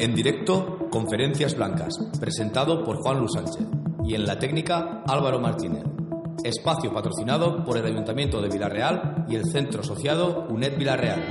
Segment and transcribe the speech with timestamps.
[0.00, 3.66] En directo, Conferencias Blancas, presentado por Juan Luis Sánchez.
[4.04, 5.82] Y en la técnica, Álvaro Martínez.
[6.44, 11.24] Espacio patrocinado por el Ayuntamiento de Villarreal y el Centro Asociado UNED Villarreal.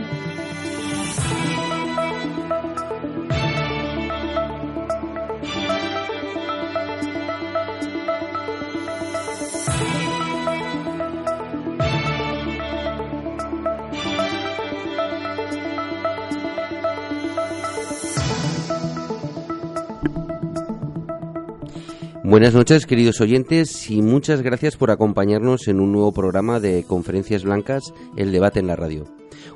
[22.30, 27.46] Buenas noches, queridos oyentes, y muchas gracias por acompañarnos en un nuevo programa de Conferencias
[27.46, 29.06] Blancas, el debate en la radio.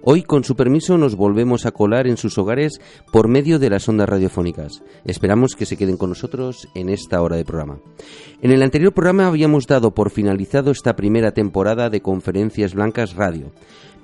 [0.03, 2.79] Hoy, con su permiso, nos volvemos a colar en sus hogares
[3.11, 4.81] por medio de las ondas radiofónicas.
[5.03, 7.79] Esperamos que se queden con nosotros en esta hora de programa.
[8.41, 13.51] En el anterior programa habíamos dado por finalizado esta primera temporada de Conferencias Blancas Radio.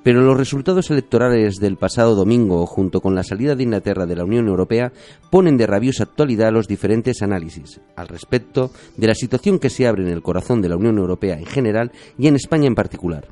[0.03, 4.23] Pero los resultados electorales del pasado domingo, junto con la salida de Inglaterra de la
[4.23, 4.91] Unión Europea,
[5.29, 10.03] ponen de rabiosa actualidad los diferentes análisis al respecto de la situación que se abre
[10.03, 13.27] en el corazón de la Unión Europea en general y en España en particular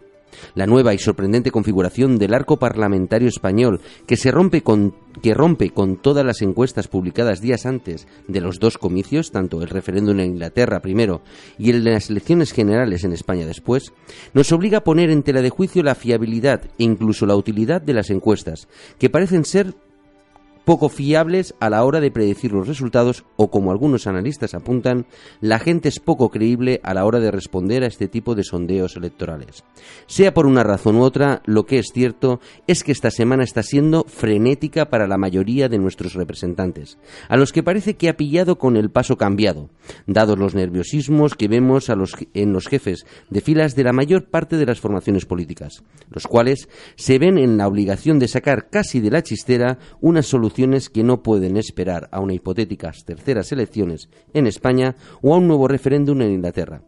[0.56, 5.70] la nueva y sorprendente configuración del arco parlamentario español que se rompe con que rompe
[5.70, 10.32] con todas las encuestas publicadas días antes de los dos comicios, tanto el referéndum en
[10.32, 11.22] Inglaterra primero
[11.58, 13.94] y el de las elecciones generales en España después,
[14.34, 17.94] nos obliga a poner en tela de juicio la fiabilidad e incluso la utilidad de
[17.94, 18.68] las encuestas,
[19.00, 19.74] que parecen ser
[20.66, 25.06] poco fiables a la hora de predecir los resultados o, como algunos analistas apuntan,
[25.40, 28.96] la gente es poco creíble a la hora de responder a este tipo de sondeos
[28.96, 29.64] electorales.
[30.08, 33.62] Sea por una razón u otra, lo que es cierto es que esta semana está
[33.62, 36.98] siendo frenética para la mayoría de nuestros representantes,
[37.30, 39.70] a los que parece que ha pillado con el paso cambiado,
[40.08, 44.66] dados los nerviosismos que vemos en los jefes de filas de la mayor parte de
[44.66, 49.22] las formaciones políticas, los cuales se ven en la obligación de sacar casi de la
[49.22, 50.55] chistera una solución
[50.90, 55.68] que no pueden esperar a unas hipotéticas terceras elecciones en España o a un nuevo
[55.68, 56.82] referéndum en Inglaterra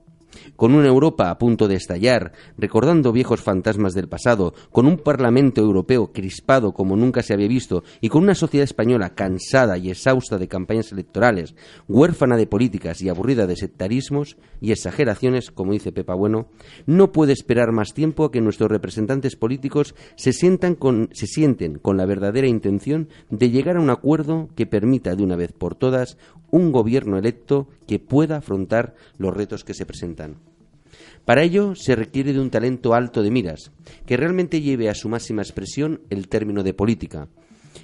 [0.56, 5.62] con una Europa a punto de estallar, recordando viejos fantasmas del pasado, con un Parlamento
[5.62, 10.38] europeo crispado como nunca se había visto y con una sociedad española cansada y exhausta
[10.38, 11.56] de campañas electorales,
[11.88, 16.48] huérfana de políticas y aburrida de sectarismos y exageraciones, como dice Pepa Bueno,
[16.86, 21.80] no puede esperar más tiempo a que nuestros representantes políticos se, sientan con, se sienten
[21.80, 25.76] con la verdadera intención de llegar a un acuerdo que permita de una vez por
[25.76, 26.18] todas
[26.52, 30.27] un gobierno electo que pueda afrontar los retos que se presentan.
[31.28, 33.74] Para ello se requiere de un talento alto de miras,
[34.06, 37.28] que realmente lleve a su máxima expresión el término de política,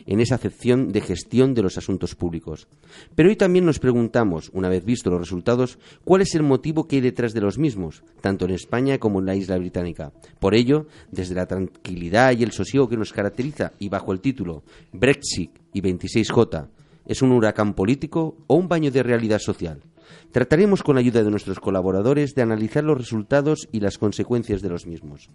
[0.06, 2.70] en esa acepción de gestión de los asuntos públicos.
[3.16, 6.96] Pero hoy también nos preguntamos, una vez visto los resultados, cuál es el motivo que
[6.96, 10.14] hay detrás de los mismos, tanto en España como en la isla británica.
[10.40, 14.64] Por ello, desde la tranquilidad y el sosiego que nos caracteriza y bajo el título
[14.94, 16.70] Brexit y 26J,
[17.06, 19.82] ¿Es un huracán político o un baño de realidad social?
[20.32, 24.70] Trataremos con la ayuda de nuestros colaboradores de analizar los resultados y las consecuencias de
[24.70, 25.30] los mismos.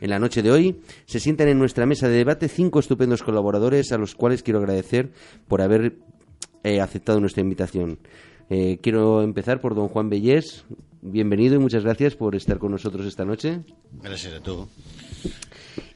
[0.00, 3.92] En la noche de hoy se sientan en nuestra mesa de debate cinco estupendos colaboradores
[3.92, 5.12] a los cuales quiero agradecer
[5.48, 5.96] por haber
[6.64, 7.98] eh, aceptado nuestra invitación.
[8.50, 10.64] Eh, quiero empezar por don Juan Bellés.
[11.00, 13.60] Bienvenido y muchas gracias por estar con nosotros esta noche.
[14.02, 14.68] Gracias a tú.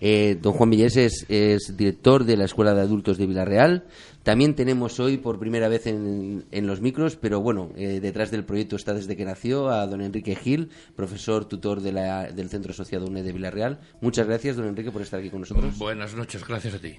[0.01, 3.85] Eh, don Juan Villés es, director de la Escuela de Adultos de Villarreal.
[4.23, 8.77] También tenemos hoy por primera vez en, los micros, pero bueno, eh, detrás del proyecto
[8.77, 13.33] está desde que nació, a don Enrique Gil, profesor tutor del Centro Asociado UNED de
[13.33, 13.81] Villarreal.
[14.01, 15.79] Muchas gracias, don Enrique, por estar aquí con nosotros.
[15.79, 16.97] Buenas noches, gracias a ti.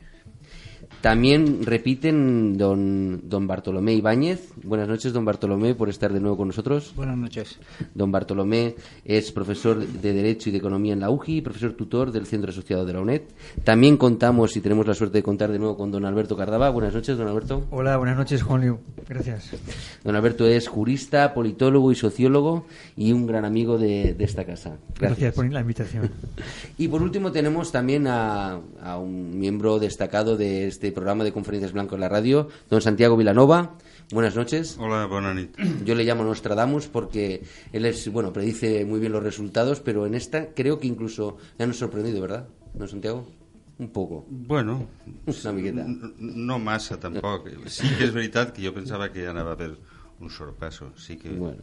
[1.02, 4.50] También repiten don, don Bartolomé Ibáñez.
[4.64, 6.94] Buenas noches, don Bartolomé, por estar de nuevo con nosotros.
[6.96, 7.60] Buenas noches.
[7.94, 8.76] Don Bartolomé
[9.06, 12.50] es profesor de Derecho y de Economía en la UGI y profesor tutor del Centro
[12.50, 13.22] Asociado de la UNED.
[13.64, 16.72] También contamos y tenemos la suerte de contar de nuevo con don Alberto Cardaba.
[16.72, 17.68] Buenas noches, don Alberto.
[17.70, 18.80] Hola, buenas noches, Juan Liu.
[19.08, 19.52] Gracias.
[20.04, 22.66] Don Alberto es jurista, politólogo y sociólogo
[22.96, 24.78] y un gran amigo de, esta casa.
[25.00, 25.36] Gracias.
[25.36, 26.10] por la invitación.
[26.78, 31.74] y por último tenemos también a, a un miembro destacado de este programa de Conferencias
[31.74, 33.78] Blanco en la radio, don Santiago Vilanova.
[34.12, 34.78] Buenas noches.
[34.80, 35.86] Hola, buenas noches.
[35.86, 40.16] Yo le llamo Nostradamus porque él es, bueno, predice muy bien los resultados, pero en
[40.16, 43.28] esta creo que incluso le han sorprendido, ¿verdad, don Santiago?
[43.78, 44.26] Un poco.
[44.28, 44.88] Bueno,
[45.28, 45.86] una miqueta.
[46.18, 47.48] No massa, tampoc.
[47.70, 49.76] Sí que és veritat que jo pensava que ja anava a haver
[50.20, 51.30] un sorpaso, sí que...
[51.30, 51.62] Bueno.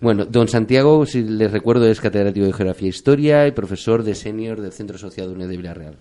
[0.00, 4.14] bueno, don Santiago, si les recuerdo, es catedrático de Geografía e Historia y profesor de
[4.14, 5.96] senior del Centro Asociado UNED de Villarreal.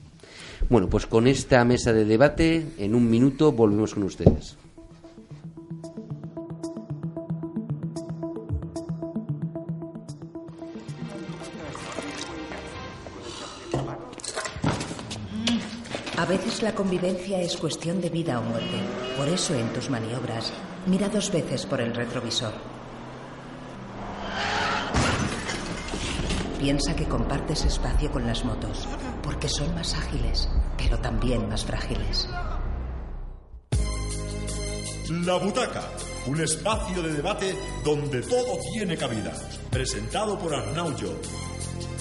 [0.68, 4.58] Bueno, pues con esta mesa de debate, en un minuto volvemos con ustedes.
[16.30, 18.78] veces la convivencia es cuestión de vida o muerte.
[19.18, 20.54] Por eso en tus maniobras,
[20.86, 22.54] mira dos veces por el retrovisor.
[26.60, 28.88] Piensa que compartes espacio con las motos,
[29.40, 32.28] porque son más ágiles, pero también más frágiles.
[35.10, 35.84] La Butaca,
[36.28, 37.56] un espacio de debate
[37.86, 39.32] donde todo tiene cabida.
[39.72, 41.14] Presentado por Arnau Yo.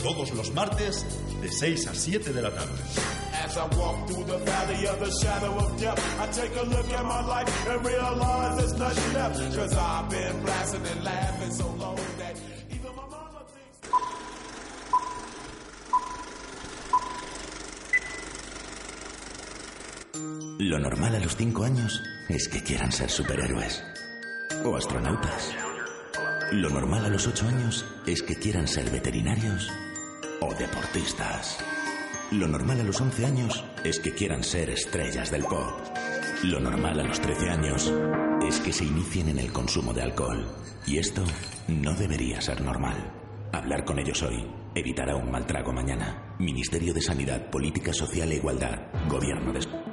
[0.03, 1.07] Todos los martes
[1.41, 2.83] de 6 a 7 de la tarde.
[3.45, 6.93] As I walk through the valley of the shadow of death, I take a look
[6.93, 9.57] at my life and realize there's nothing left.
[9.57, 11.88] Cause I've been blasting and laughing so long
[20.59, 23.85] Lo normal a los 5 años es que quieran ser superhéroes
[24.65, 25.55] o astronautas.
[26.53, 29.71] Lo normal a los 8 años es que quieran ser veterinarios
[30.41, 31.59] o deportistas.
[32.33, 35.81] Lo normal a los 11 años es que quieran ser estrellas del pop.
[36.43, 37.93] Lo normal a los 13 años
[38.47, 40.47] es que se inicien en el consumo de alcohol.
[40.87, 41.25] Y esto
[41.69, 42.97] no debería ser normal.
[43.53, 46.35] Hablar con ellos hoy evitará un mal trago mañana.
[46.39, 48.79] Ministerio de Sanidad, Política Social e Igualdad,
[49.09, 49.88] Gobierno de.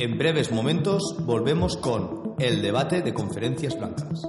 [0.00, 4.28] En breves momentos volvemos con el debate de conferencias blancas.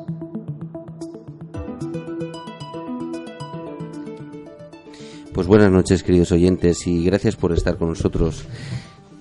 [5.32, 8.46] Pues buenas noches, queridos oyentes, y gracias por estar con nosotros.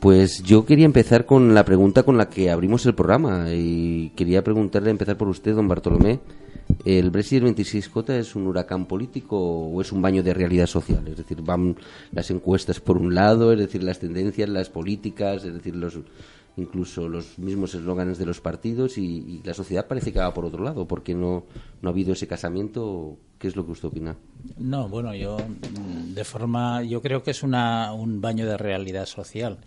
[0.00, 4.42] Pues yo quería empezar con la pregunta con la que abrimos el programa y quería
[4.42, 6.20] preguntarle, empezar por usted, don Bartolomé.
[6.84, 11.06] ¿El Brexit del 26J es un huracán político o es un baño de realidad social?
[11.08, 11.76] Es decir, van
[12.12, 15.98] las encuestas por un lado, es decir, las tendencias, las políticas, es decir, los,
[16.58, 20.44] incluso los mismos eslóganes de los partidos y, y la sociedad parece que va por
[20.44, 21.44] otro lado, porque no,
[21.80, 23.16] no ha habido ese casamiento.
[23.38, 24.16] ¿Qué es lo que usted opina?
[24.56, 29.06] No, bueno, yo mm, de forma, yo creo que es una, un baño de realidad
[29.06, 29.58] social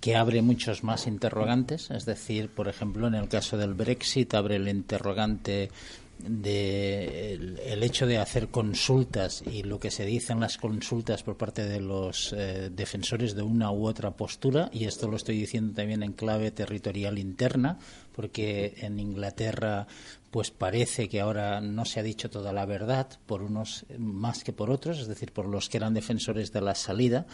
[0.00, 4.56] que abre muchos más interrogantes, es decir, por ejemplo, en el caso del Brexit abre
[4.56, 5.70] el interrogante
[6.18, 11.36] de el, hecho de hacer consultas y lo que se dice en las consultas por
[11.36, 15.74] parte de los eh, defensores de una u otra postura y esto lo estoy diciendo
[15.74, 17.78] también en clave territorial interna
[18.18, 19.86] porque en Inglaterra
[20.32, 24.52] pues parece que ahora no se ha dicho toda la verdad por unos más que
[24.52, 27.26] por otros, es decir, por los que eran defensores de la salida.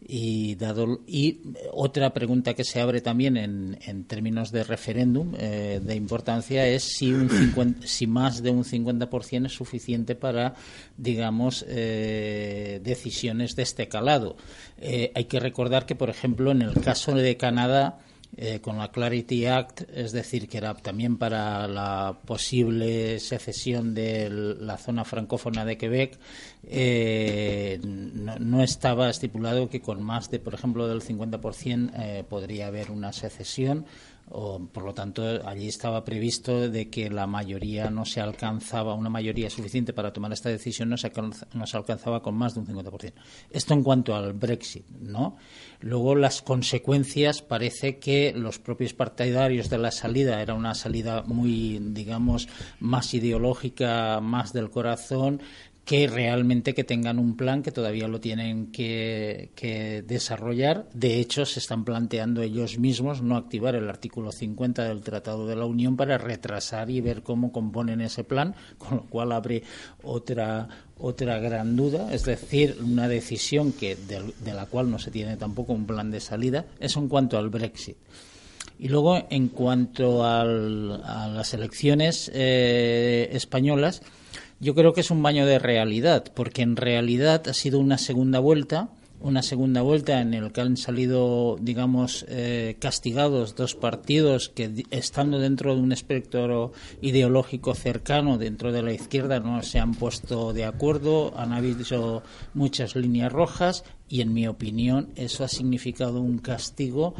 [0.00, 1.40] Y, dado, y
[1.72, 6.84] otra pregunta que se abre también en, en términos de referéndum eh, de importancia es
[6.84, 10.54] si, un 50, si más de un 50% es suficiente para,
[10.96, 14.36] digamos, eh, decisiones de este calado.
[14.80, 17.98] Eh, hay que recordar que, por ejemplo, en el caso de Canadá,
[18.36, 24.28] eh, con la Clarity Act, es decir, que era también para la posible secesión de
[24.30, 26.18] la zona francófona de Quebec,
[26.64, 32.68] eh, no, no, estaba estipulado que con más de, por ejemplo, del 50% eh, podría
[32.68, 33.86] haber una secesión.
[34.30, 39.08] O, por lo tanto, allí estaba previsto de que la mayoría no se alcanzaba, una
[39.08, 41.10] mayoría suficiente para tomar esta decisión no se,
[41.54, 43.12] no se alcanzaba con más de un 50%.
[43.50, 45.36] Esto en cuanto al Brexit, ¿no?
[45.80, 51.78] Luego las consecuencias parece que los propios partidarios de la salida era una salida muy,
[51.80, 52.48] digamos,
[52.80, 55.40] más ideológica, más del corazón,
[55.88, 60.86] que realmente que tengan un plan que todavía lo tienen que, desarrollar.
[60.92, 65.56] De hecho, se están planteando ellos mismos no activar el artículo 50 del Tratado de
[65.56, 69.62] la Unión para retrasar y ver cómo componen ese plan, con lo cual abre
[70.02, 75.10] otra otra gran duda, es decir, una decisión que de, de la cual no se
[75.10, 77.96] tiene tampoco un plan de salida, es en cuanto al Brexit.
[78.78, 84.02] Y luego, en cuanto al, a las elecciones eh, españolas,
[84.60, 88.40] yo creo que es un baño de realidad, porque en realidad ha sido una segunda
[88.40, 94.84] vuelta, una segunda vuelta en el que han salido, digamos, eh, castigados dos partidos que,
[94.90, 100.52] estando dentro de un espectro ideológico cercano, dentro de la izquierda, no se han puesto
[100.52, 102.22] de acuerdo, han habido
[102.54, 107.14] muchas líneas rojas y, en mi opinión, eso ha significado un castigo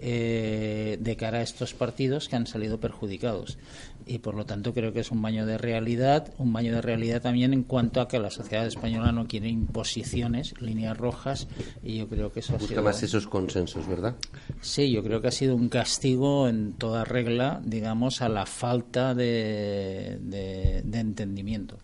[0.00, 3.58] eh, de cara a estos partidos que han salido perjudicados.
[4.06, 7.20] Y por lo tanto creo que es un baño de realidad, un baño de realidad
[7.20, 11.46] también en cuanto a que la sociedad española no quiere imposiciones, líneas rojas,
[11.82, 12.82] y yo creo que eso Busca ha sido...
[12.82, 14.16] más esos consensos, ¿verdad?
[14.62, 19.14] Sí, yo creo que ha sido un castigo en toda regla, digamos, a la falta
[19.14, 21.76] de, de, de entendimiento.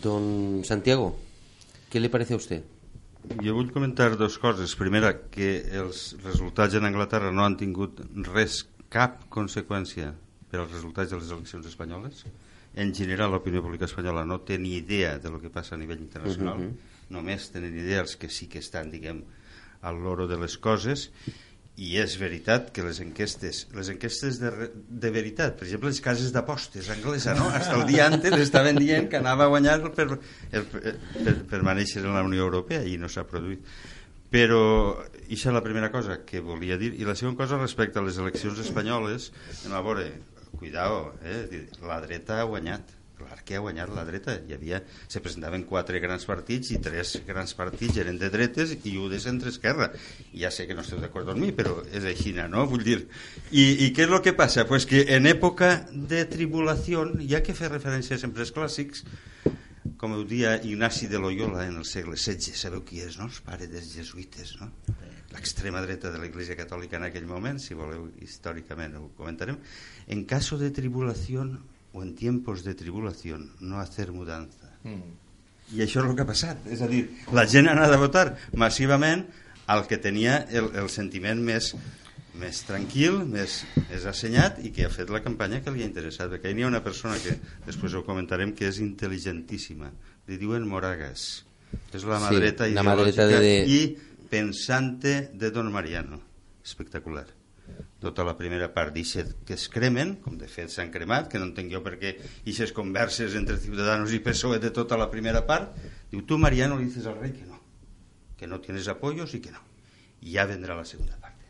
[0.00, 1.16] Don Santiago,
[1.90, 2.62] ¿qué le parece a usted?
[3.36, 4.74] Jo vull comentar dues coses.
[4.78, 8.00] Primera, que els resultats en Anglaterra no han tingut
[8.32, 10.14] res, cap conseqüència
[10.48, 12.24] per als resultats de les eleccions espanyoles.
[12.78, 16.00] En general, l'opinió pública espanyola no té ni idea de lo que passa a nivell
[16.00, 16.58] internacional.
[16.58, 16.94] Uh -huh.
[17.10, 19.22] Només tenen idea els que sí que estan, diguem,
[19.82, 21.10] al loro de les coses
[21.78, 26.32] i és veritat que les enquestes, les enquestes de, de veritat, per exemple, les cases
[26.34, 27.46] d'apostes anglesa, no?
[27.54, 30.08] Hasta el dia antes estaven dient que anava a guanyar per,
[30.50, 33.62] per, per manèixer en la Unió Europea i no s'ha produït.
[34.28, 34.60] Però
[35.22, 36.96] això és la primera cosa que volia dir.
[36.98, 39.30] I la segona cosa respecte a les eleccions espanyoles,
[39.62, 40.10] anem a veure,
[40.58, 41.68] cuidao, eh?
[41.86, 42.97] La dreta ha guanyat
[43.48, 47.56] que ha guanyat la dreta hi havia, se presentaven quatre grans partits i tres grans
[47.56, 49.90] partits eren de dretes i un de centre-esquerra
[50.36, 52.66] ja sé que no esteu d'acord amb mi però és així, no?
[52.68, 52.98] Vull dir
[53.50, 54.66] i, i què és el que passa?
[54.68, 59.06] Pues que en època de tribulació ha que fer referència sempre als clàssics
[59.98, 63.26] com ho dia Ignasi de Loyola en el segle XVI, sabeu qui és, no?
[63.30, 64.68] Els pares dels jesuïtes, no?
[65.32, 69.58] L'extrema dreta de l'Església Catòlica en aquell moment, si voleu històricament ho comentarem.
[70.08, 71.44] En caso de tribulació
[71.92, 74.72] o en tiempos de tribulació no hacer mudanza.
[74.84, 76.66] I això és el que ha passat.
[76.72, 77.02] És a dir,
[77.32, 78.26] la gent ha anat a votar
[78.56, 79.26] massivament
[79.66, 81.74] al que tenia el, el sentiment més,
[82.40, 86.30] més tranquil, més, més assenyat i que ha fet la campanya que li ha interessat.
[86.32, 89.90] Perquè hi ha una persona que després ho comentarem que és intel·ligentíssima.
[90.28, 91.44] Li diuen Moragas.
[91.92, 93.80] És la mà Sí, dreta la mà ideològica dreta de- i
[94.30, 96.20] pensante de Don Mariano.
[96.64, 97.26] Espectacular
[98.00, 101.48] tota la primera part d'Ixet que es cremen, com de fet s'han cremat, que no
[101.50, 102.14] entenc jo per què
[102.50, 105.74] ixes converses entre Ciudadanos i PSOE de tota la primera part,
[106.10, 107.58] diu, tu Mariano le dices al rey que no,
[108.36, 109.60] que no tienes apoyos y que no.
[110.20, 111.46] Y ya vendrá la segunda parte.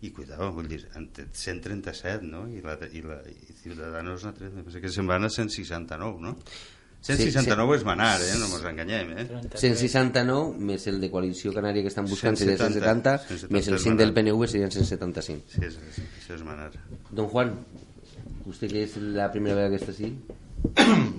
[0.00, 2.48] Y cuidado, vull dir, ante 137, no?
[2.48, 6.34] I, la, i, la, i Ciudadanos n'ha tret, me que se'n van a 169, no?
[7.04, 8.32] 169 és manar, eh?
[8.40, 9.24] No ens enganyem, eh?
[9.60, 13.98] 169 més el de Coalició Canària que estan buscant seria 170, 170, més el 5
[14.00, 15.44] del PNV serien 175.
[15.52, 16.70] Sí, és, és, això és manar.
[17.10, 17.52] Don Juan,
[18.46, 20.14] usted que es la primera vez que está así,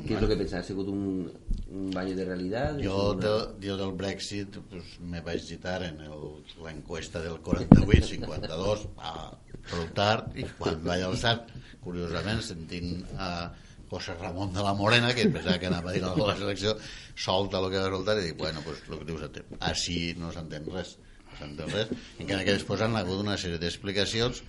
[0.07, 0.57] ¿qué es lo que pensa?
[0.59, 1.31] ¿Ha sigut un,
[1.69, 2.79] un baño de realidad?
[2.81, 8.87] Jo, Una- de, jo del Brexit pues, me vaig citar en el- l'encuesta del 48-52
[8.97, 9.13] a
[9.69, 11.43] prou tard i quan vaig alçar,
[11.85, 13.51] curiosament, sentint a
[13.95, 16.75] José Ramon de la Morena, que pensava que anava a dir a la selecció,
[17.15, 19.55] solta el que va soltar i dic, bueno, pues el que diu s'entén.
[19.71, 21.93] Així no s'entén res, no s'entén res.
[22.19, 24.43] Encara que després han hagut una sèrie d'explicacions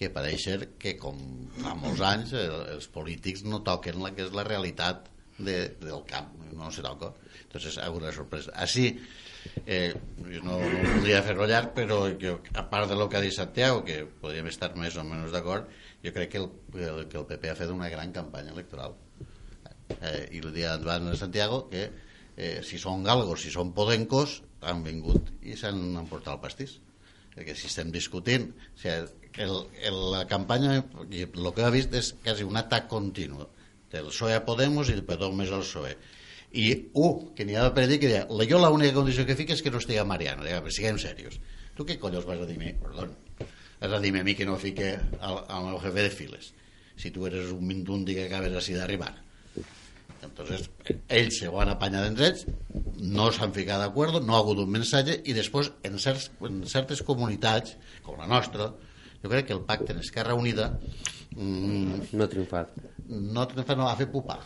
[0.00, 1.16] que pareix ser que, com
[1.60, 5.08] fa molts anys, el, els polítics no toquen la que és la realitat
[5.40, 7.14] de, del camp, no se toca.
[7.42, 8.52] Entonces, ha hagut una sorpresa.
[8.64, 8.86] Així,
[9.66, 13.36] eh, no, no voldria fer-ho llarg, però jo, a part de lo que ha dit
[13.36, 15.68] Santiago, que podríem estar més o menys d'acord,
[16.04, 16.48] jo crec que el,
[16.80, 18.94] el, que el PP ha fet una gran campanya electoral.
[20.00, 21.88] Eh, I el dia davant de Santiago que
[22.36, 26.78] eh, si són galgos, si són podencos, han vingut i s'han emportat el pastís.
[27.34, 29.10] Perquè si estem discutint, o sigui,
[29.44, 29.52] el,
[29.86, 30.80] el, la campanya,
[31.10, 33.46] el que ha vist és quasi un atac continu
[33.92, 35.94] del PSOE a Podemos i del Podemos al PSOE.
[36.58, 36.64] I
[36.98, 39.62] un, que n'hi ha per dir, que deia, "La- jo l'única condició que fico és
[39.62, 40.42] que no estigui Mariano.
[40.42, 41.38] Però siguem serios.
[41.76, 42.74] Tu què collons vas a dir-me?
[42.82, 43.06] Perdó.
[43.80, 46.52] Vas a dir-me a mi que no fique al, al meu jefe de files.
[47.00, 49.14] Si tu eres un mindundi que acabes així d'arribar.
[50.20, 50.66] Entonces,
[51.08, 52.42] ells se ho han apanyat entre ells,
[53.00, 57.00] no s'han ficat d'acord, no ha hagut un missatge, i després, en, certs, en certes
[57.08, 58.68] comunitats, com la nostra,
[59.22, 60.74] jo crec que el pacte en Esquerra Unida
[61.36, 62.76] mm, No ha triomfat.
[63.08, 64.42] no, triomfa, no ha fet pupar.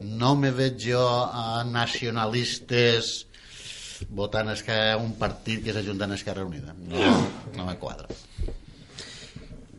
[0.00, 3.26] No me veig jo a nacionalistes
[4.10, 6.74] votant Esquerra, un partit que s'ajunta en Esquerra Unida.
[6.88, 8.06] No, no me quadra.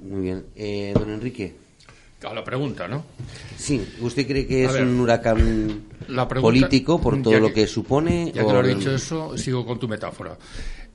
[0.02, 0.46] Muy bien.
[0.56, 1.56] Eh, don Enrique.
[2.24, 3.06] A la pregunta, ¿no?
[3.58, 7.54] Sí, ¿usted cree que es ver, un huracán La pregunta- político por todo ya lo
[7.54, 8.26] que supone?
[8.36, 10.38] Ya que o- lo has dicho eso, sigo con tu metáfora.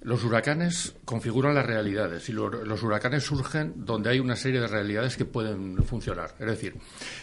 [0.04, 4.66] Los huracanes configuran las realidades y lo- los huracanes surgen donde hay una serie de
[4.68, 6.34] realidades que pueden funcionar.
[6.38, 6.74] Es decir,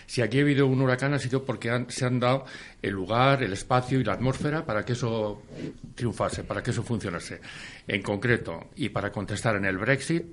[0.08, 2.44] si aquí ha habido un huracán ha sido porque se han dado
[2.82, 5.44] el lugar, el espacio y la atmósfera para que eso
[5.94, 7.40] triunfase, para que eso funcionase.
[7.88, 10.24] En concreto, y para contestar en el Brexit,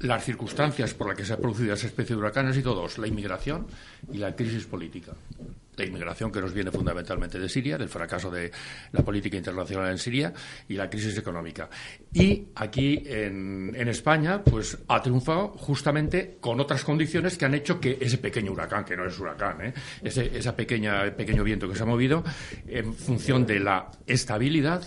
[0.00, 2.98] las circunstancias por las que se ha producido esa especie de huracán han sido dos,
[2.98, 3.66] la inmigración
[4.12, 5.12] y la crisis política.
[5.76, 8.50] La inmigración que nos viene fundamentalmente de Siria, del fracaso de
[8.92, 10.32] la política internacional en Siria
[10.68, 11.68] y la crisis económica.
[12.12, 17.80] Y aquí en, en España, pues ha triunfado justamente con otras condiciones que han hecho
[17.80, 19.74] que ese pequeño huracán, que no es huracán, ¿eh?
[20.02, 22.24] ese esa pequeña, pequeño viento que se ha movido,
[22.66, 24.82] en función de la estabilidad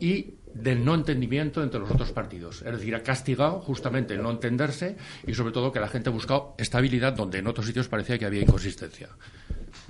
[0.00, 2.62] y del no entendimiento entre los otros partidos.
[2.62, 4.96] Es decir, ha castigado justamente el no entenderse
[5.26, 8.26] y sobre todo que la gente ha buscado estabilidad donde en otros sitios parecía que
[8.26, 9.08] había inconsistencia.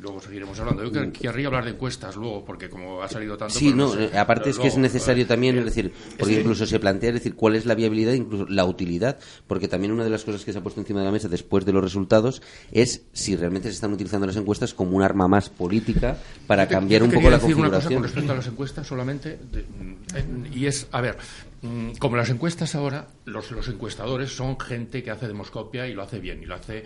[0.00, 0.82] Luego seguiremos hablando.
[0.84, 3.54] Yo quer- querría hablar de encuestas luego, porque como ha salido tanto...
[3.54, 4.04] Sí, pues no, sé.
[4.06, 6.78] eh, aparte es que es necesario eh, también, eh, es decir, porque que- incluso se
[6.80, 10.24] plantea, es decir, cuál es la viabilidad, incluso la utilidad, porque también una de las
[10.24, 12.42] cosas que se ha puesto encima de la mesa después de los resultados
[12.72, 16.16] es si realmente se están utilizando las encuestas como un arma más política
[16.46, 17.94] para te- cambiar un poco quería la decir una cosa configuración.
[17.94, 21.16] con respecto a las encuestas solamente, de- mm, y es, a ver,
[21.62, 26.02] mm, como las encuestas ahora, los, los encuestadores son gente que hace demoscopia y lo
[26.02, 26.84] hace bien, y lo hace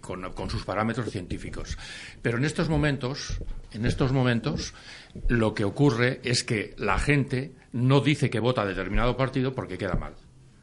[0.00, 1.76] con, sus parámetros científicos.
[2.22, 3.38] Pero en estos momentos,
[3.72, 4.74] en estos momentos,
[5.28, 9.78] lo que ocurre es que la gente no dice que vota a determinado partido porque
[9.78, 10.14] queda mal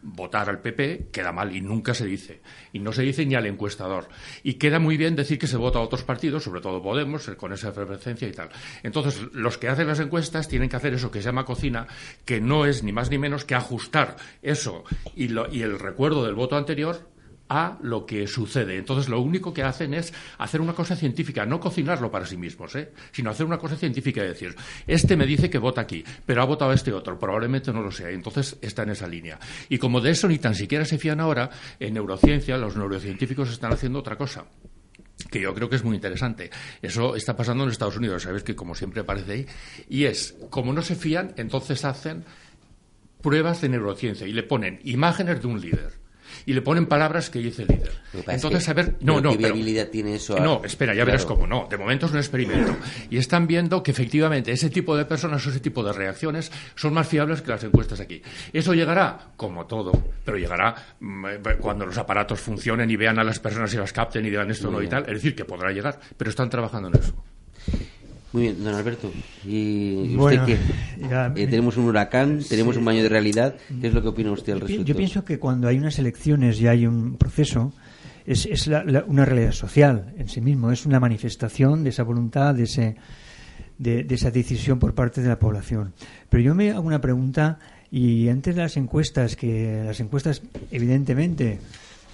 [0.06, 2.42] votar al PP queda mal y nunca se dice.
[2.74, 4.10] Y no se dice ni al encuestador.
[4.44, 7.54] Y queda muy bien decir que se vota a otros partidos, sobre todo Podemos, con
[7.54, 8.50] esa efervescencia y tal.
[8.84, 11.88] Entonces, los que hacen las encuestas tienen que hacer eso que se llama cocina,
[12.26, 14.84] que no es ni más ni menos que ajustar eso
[15.16, 17.08] y, lo- y el recuerdo del voto anterior
[17.54, 18.78] a lo que sucede.
[18.78, 22.76] Entonces, lo único que hacen es hacer una cosa científica, no cocinarlo para sí mismos,
[22.76, 22.92] ¿eh?
[23.12, 24.56] sino hacer una cosa científica y decir,
[24.88, 28.10] este me dice que vota aquí, pero ha votado este otro, probablemente no lo sea.
[28.10, 29.40] Y Entonces, está en esa línea.
[29.70, 33.72] Y como de eso ni tan siquiera se fían ahora, en neurociencia los neurocientíficos están
[33.72, 34.46] haciendo otra cosa
[35.30, 36.50] que yo creo que es muy interesante.
[36.82, 39.46] Eso está pasando en Estados Unidos, sabes que como siempre aparece ahí,
[39.90, 42.26] y es, como no se fían, entonces hacen
[43.22, 46.03] pruebas de neurociencia y le ponen imágenes de un líder
[46.46, 47.92] y le ponen palabras que dice el líder.
[48.28, 50.38] Entonces, que- a ver, no, no, ¿qué pero- viabilidad tiene eso?
[50.38, 51.68] a- no, espera, ya verás cómo no.
[51.70, 52.76] De momento es un experimento.
[53.10, 56.94] Y están viendo que efectivamente ese tipo de personas o ese tipo de reacciones son
[56.94, 58.22] más fiables que las encuestas aquí.
[58.52, 59.92] Eso llegará, como todo,
[60.26, 63.94] pero llegará mm, eh, cuando los aparatos funcionen y vean a las personas y las
[63.94, 65.04] capten y digan esto no y tal.
[65.04, 67.14] Es decir, que podrá llegar, pero están trabajando en eso.
[68.34, 69.12] Muy bien, don Alberto.
[69.46, 70.58] ¿Y usted Bueno, qué?
[71.10, 72.80] ya- Eh, tenemos un huracán, tenemos Sí.
[72.80, 73.56] un baño de realidad.
[73.80, 74.84] ¿Qué es lo que opina usted al respecto?
[74.84, 77.72] Yo pienso que cuando hay unas elecciones y hay un proceso,
[78.26, 82.04] es, es la- la- una realidad social en sí mismo, es una manifestación de esa
[82.04, 82.96] voluntad, de, ese,
[83.78, 85.94] de, de esa decisión por parte de la población.
[86.30, 87.60] Pero yo me hago una pregunta,
[87.92, 91.60] y antes de las encuestas, que las encuestas evidentemente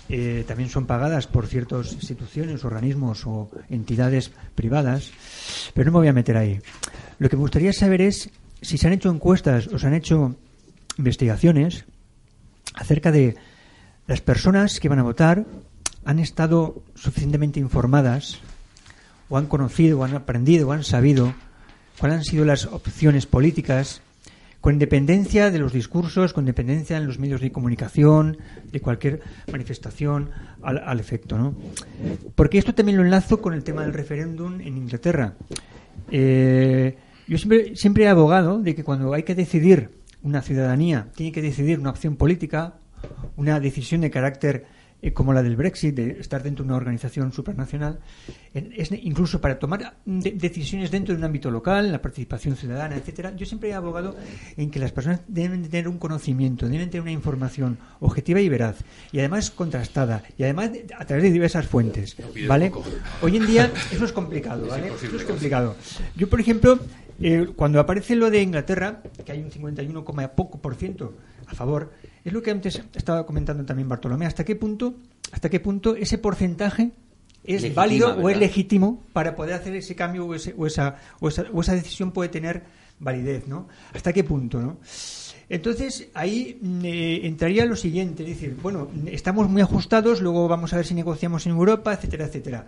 [0.09, 5.11] eh, también son pagadas por ciertas instituciones, organismos o entidades privadas,
[5.75, 6.59] pero no me voy a meter ahí.
[7.19, 10.35] Lo que me gustaría saber es si se han hecho encuestas o se han hecho
[10.97, 11.85] investigaciones
[12.73, 13.35] acerca de
[14.07, 15.45] las personas que van a votar
[16.05, 18.39] han estado suficientemente informadas
[19.29, 21.35] o han conocido o han aprendido o han sabido
[21.99, 24.01] cuáles han sido las opciones políticas
[24.61, 28.37] con independencia de los discursos, con independencia en los medios de comunicación,
[28.71, 30.29] de cualquier manifestación
[30.61, 31.37] al, al efecto.
[31.37, 31.55] ¿no?
[32.35, 35.35] Porque esto también lo enlazo con el tema del referéndum en Inglaterra.
[36.11, 39.89] Eh, yo siempre, siempre he abogado de que cuando hay que decidir
[40.23, 42.73] una ciudadanía, tiene que decidir una opción política,
[43.37, 44.65] una decisión de carácter
[45.01, 47.99] eh, como la del Brexit, de estar dentro de una organización supranacional,
[48.53, 52.95] en- es incluso para tomar de- decisiones dentro de un ámbito local, la participación ciudadana,
[52.97, 53.35] etcétera.
[53.35, 54.15] Yo siempre he abogado
[54.57, 58.49] en que las personas deben de tener un conocimiento, deben tener una información objetiva y
[58.49, 58.77] veraz,
[59.11, 62.71] y además contrastada, y además de- a través de diversas fuentes, ¿vale?
[63.21, 64.87] Hoy en día eso es complicado, ¿vale?
[64.87, 65.75] Eso es complicado.
[66.15, 66.79] Yo, por ejemplo,
[67.21, 70.03] eh, cuando aparece lo de Inglaterra, que hay un 51,
[70.35, 71.13] poco por ciento
[71.47, 71.91] a favor,
[72.23, 74.25] es lo que antes estaba comentando también Bartolomé.
[74.25, 74.95] ¿Hasta qué punto,
[75.31, 76.91] hasta qué punto ese porcentaje
[77.43, 80.95] es Legitima, válido o es legítimo para poder hacer ese cambio o, ese- o esa,
[81.19, 82.63] o, esa, o esa decisión puede tener
[82.99, 83.67] validez, ¿no?
[83.93, 84.77] ¿Hasta qué punto, no?
[85.47, 90.73] Entonces, ahí mm, eh, entraría lo siguiente, es decir, bueno, estamos muy ajustados, luego vamos
[90.73, 92.67] a ver si negociamos en Europa, etcétera, etcétera.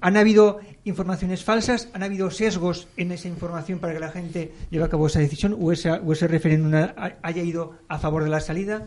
[0.00, 1.88] ¿Han habido informaciones falsas?
[1.94, 5.56] ¿Han habido sesgos en esa información para que la gente lleve a cabo esa decisión
[5.58, 8.86] o, esa, o ese referéndum ha- haya ido a favor de la salida?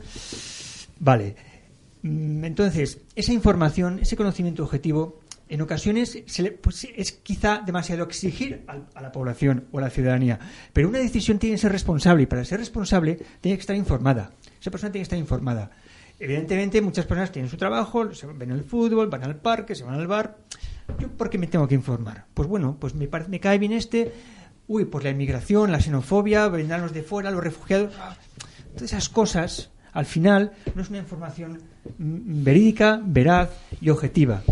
[1.00, 1.36] Vale.
[2.04, 5.20] Mm, Entonces, esa información, ese conocimiento objetivo,
[5.50, 9.82] en ocasiones se le- pues, es quizá demasiado exigir al- a, la población o a
[9.82, 10.40] la ciudadanía.
[10.74, 14.32] Pero una decisión tiene que ser responsable y para ser responsable tiene que estar informada.
[14.62, 15.72] Esa persona tiene que estar informada.
[16.20, 19.96] Evidentemente, muchas personas tienen su trabajo, se ven el fútbol, van al parque, se van
[19.96, 20.38] al bar.
[20.98, 22.26] ¿Yo por qué me tengo que informar?
[22.34, 24.12] Pues bueno, pues me, me cae bien este.
[24.68, 27.94] Uy, pues la inmigración, la xenofobia, vendrán los de fuera, los refugiados.
[28.74, 31.62] Todas esas cosas, al final, no es una información
[31.98, 33.50] verídica, veraz
[33.82, 34.44] y objetiva.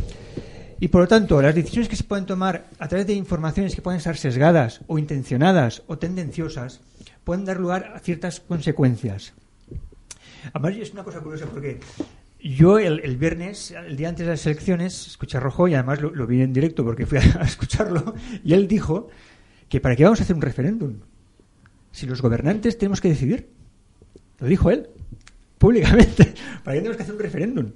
[0.80, 3.82] Y por lo tanto, las decisiones que se pueden tomar a través de informaciones que
[3.82, 6.82] pueden estar sesgadas o intencionadas o tendenciosas
[7.24, 9.34] pueden dar lugar a ciertas consecuencias.
[10.54, 11.80] Además, es una cosa curiosa porque
[12.42, 16.02] yo el, el viernes, el día antes de las elecciones, escuché a Rojo y además
[16.02, 19.10] lo, lo vi en directo porque fui a, a escucharlo y él dijo
[19.70, 20.96] que para qué vamos a hacer un referéndum
[21.92, 23.50] si los gobernantes tenemos que decidir.
[24.40, 24.88] Lo dijo él,
[25.58, 26.34] públicamente.
[26.64, 27.72] ¿Para qué tenemos que hacer un referéndum?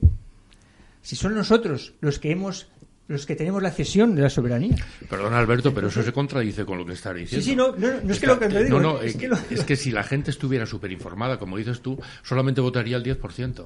[1.01, 2.67] Si son nosotros los que hemos
[3.07, 4.75] los que tenemos la cesión de la soberanía.
[5.09, 7.43] Perdona, Alberto, pero eso se contradice con lo que estás diciendo.
[7.43, 9.17] Sí, sí, no, no, no es que lo que Está- digo, no, no, es eh,
[9.17, 12.95] que lo- es que si la gente estuviera súper informada, como dices tú, solamente votaría
[12.95, 13.65] el 10%,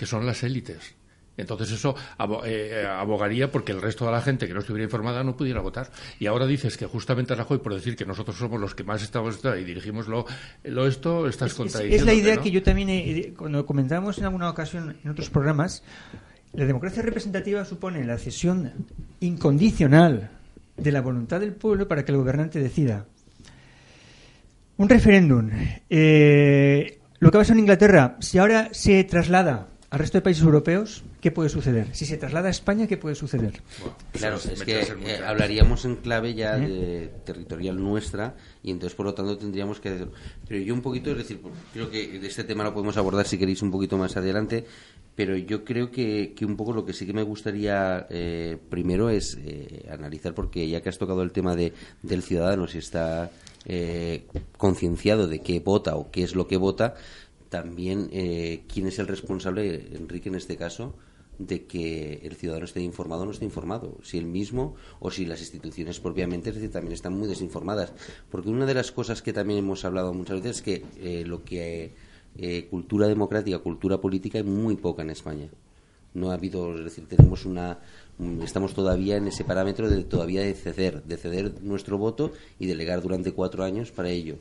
[0.00, 0.94] que son las élites.
[1.36, 5.22] Entonces eso abo- eh, abogaría porque el resto de la gente que no estuviera informada
[5.22, 5.90] no pudiera votar.
[6.18, 9.38] Y ahora dices que justamente Rajoy, por decir que nosotros somos los que más estamos
[9.58, 10.24] y dirigimos lo,
[10.64, 11.96] lo esto, estás Es, contradiciendo.
[11.96, 15.82] es la idea que yo también, he- cuando comentamos en alguna ocasión en otros programas,
[16.54, 18.72] la democracia representativa supone la cesión
[19.20, 20.30] incondicional
[20.78, 23.04] de la voluntad del pueblo para que el gobernante decida.
[24.78, 25.50] Un referéndum.
[25.90, 31.02] eh, lo que pasa en Inglaterra, si ahora se traslada al resto de países europeos,
[31.20, 31.88] ¿qué puede suceder?
[31.94, 33.60] Si se traslada a España, ¿qué puede suceder?
[34.12, 36.68] Claro, Eso es que eh, hablaríamos en clave ya ¿Eh?
[36.68, 40.06] de territorial nuestra y entonces por lo tanto tendríamos que
[40.46, 41.40] pero yo un poquito es decir
[41.72, 44.64] creo que de este tema lo podemos abordar si queréis un poquito más adelante
[45.16, 49.10] pero yo creo que, que un poco lo que sí que me gustaría eh, primero
[49.10, 51.72] es eh, analizar porque ya que has tocado el tema de,
[52.02, 53.30] del ciudadano si está
[53.66, 54.24] eh,
[54.56, 56.94] concienciado de qué vota o qué es lo que vota
[57.50, 60.94] también eh, quién es el responsable Enrique en este caso
[61.38, 65.24] de que el ciudadano esté informado o no esté informado, si él mismo o si
[65.24, 67.92] las instituciones propiamente, es decir, también están muy desinformadas.
[68.30, 71.42] Porque una de las cosas que también hemos hablado muchas veces es que eh, lo
[71.42, 71.92] que
[72.36, 75.48] eh, cultura democrática, cultura política hay muy poca en España.
[76.12, 77.78] No ha habido, es decir, tenemos una
[78.44, 83.00] estamos todavía en ese parámetro de todavía de ceder, de ceder nuestro voto y delegar
[83.00, 84.36] durante cuatro años para ello.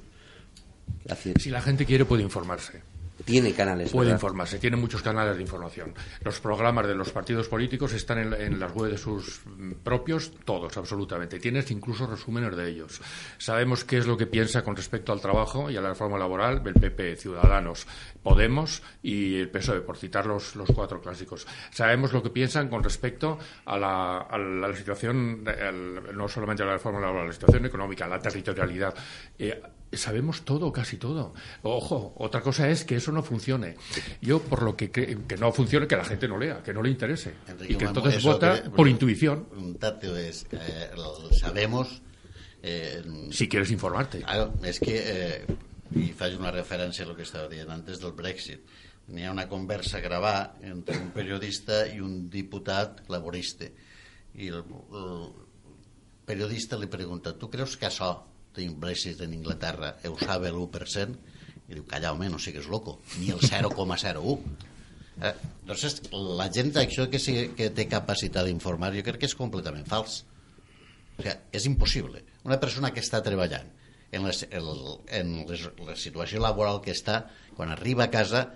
[1.40, 2.82] Si la gente quiere, puede informarse.
[3.26, 4.18] Tiene canales, Puede ¿verdad?
[4.18, 5.94] informarse, tiene muchos canales de información.
[6.24, 10.32] Los programas de los partidos políticos están en, en las webs de sus mm, propios,
[10.46, 11.40] todos, absolutamente.
[11.40, 13.02] Tienes incluso resúmenes de ellos.
[13.38, 16.62] Sabemos qué es lo que piensa con respecto al trabajo y a la reforma laboral
[16.66, 17.86] el PP, Ciudadanos,
[18.24, 21.48] Podemos y el PSOE, por citar los, los cuatro clásicos.
[21.72, 26.66] Sabemos lo que piensan con respecto a la, a la situación, al- no solamente a
[26.66, 28.94] la reforma laboral, a la situación económica, a la territorialidad.
[29.38, 29.62] Eh,
[29.94, 31.34] sabemos todo, casi todo.
[31.64, 33.76] Ojo, otra cosa es que eso no funcione.
[34.22, 36.90] Yo, por lo que que no funcione, que la gente no lea, que no le
[36.92, 37.34] interese.
[37.48, 42.02] Enrique, y que entonces eso vota que- por intuición, preguntarte es, eh, lo sabemos
[42.62, 44.20] eh, si quieres informarte.
[44.22, 45.46] Claro, és que, eh,
[45.96, 48.62] i faig una referència al que estava dient antes del Brexit,
[49.10, 53.66] n'hi ha una conversa a gravar entre un periodista i un diputat laborista.
[54.36, 54.60] I el,
[54.94, 55.32] el
[56.30, 58.12] periodista li pregunta, tu creus que això
[58.56, 61.20] d'un Brexit en Inglaterra ho sabe l'1%?
[61.70, 64.40] I diu, calla, home, no sigues loco, ni el 0,01.
[65.22, 69.38] Eh, entonces, la gent això que, sí, que té capacitat d'informar, jo crec que és
[69.38, 70.24] completament fals.
[71.18, 72.24] O sigui, és impossible.
[72.48, 73.68] Una persona que està treballant
[74.12, 74.72] en, les, el,
[75.20, 77.22] en les, la situació laboral que està,
[77.58, 78.48] quan arriba a casa,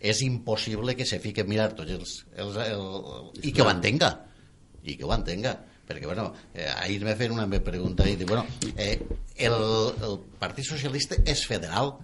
[0.00, 2.16] és impossible que se fique a mirar tots els...
[2.36, 4.10] els el, I que ho entenga.
[4.84, 5.56] I que ho entenga.
[5.86, 8.46] Perquè, bueno, eh, ahir me feien una pregunta i dic, bueno,
[8.76, 8.98] eh,
[9.36, 9.56] el,
[10.02, 11.94] el Partit Socialista és federal?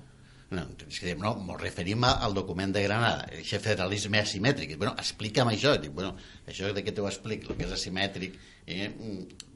[0.52, 4.76] No, no, ens referim al document de Granada, aquest federalisme asimètric.
[4.76, 5.74] Bueno, explica'm això.
[5.80, 6.12] Dic, bueno,
[6.46, 8.90] això de què t'ho explic, el que és asimètric, eh,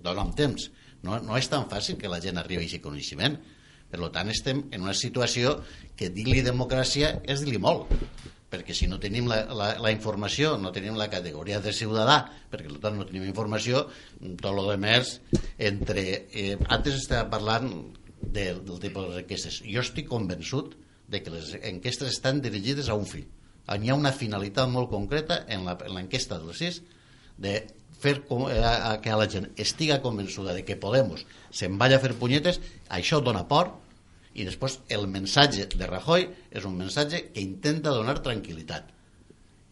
[0.02, 0.70] dona'm temps.
[1.04, 3.36] No, no és tan fàcil que la gent arribi a aquest coneixement.
[3.92, 5.60] Per tant, estem en una situació
[5.96, 7.92] que dir-li democràcia és dir-li molt
[8.50, 12.20] perquè si no tenim la, la, la informació, no tenim la categoria de ciutadà,
[12.52, 13.86] perquè per tant no tenim informació,
[14.40, 15.14] tot el que més,
[15.58, 16.04] entre...
[16.30, 17.72] Eh, antes estava parlant
[18.20, 19.62] de, del tipus de enquestes.
[19.66, 20.76] Jo estic convençut
[21.10, 23.24] de que les enquestes estan dirigides a un fi.
[23.66, 26.82] Hi ha una finalitat molt concreta en l'enquesta del CIS
[27.42, 27.58] de
[27.98, 31.98] fer com, eh, a, a que la gent estiga convençuda de que Podemos se'n vaya
[31.98, 32.60] a fer punyetes,
[32.92, 33.72] això dona por,
[34.36, 38.90] i després el mensatge de Rajoy és un mensatge que intenta donar tranquil·litat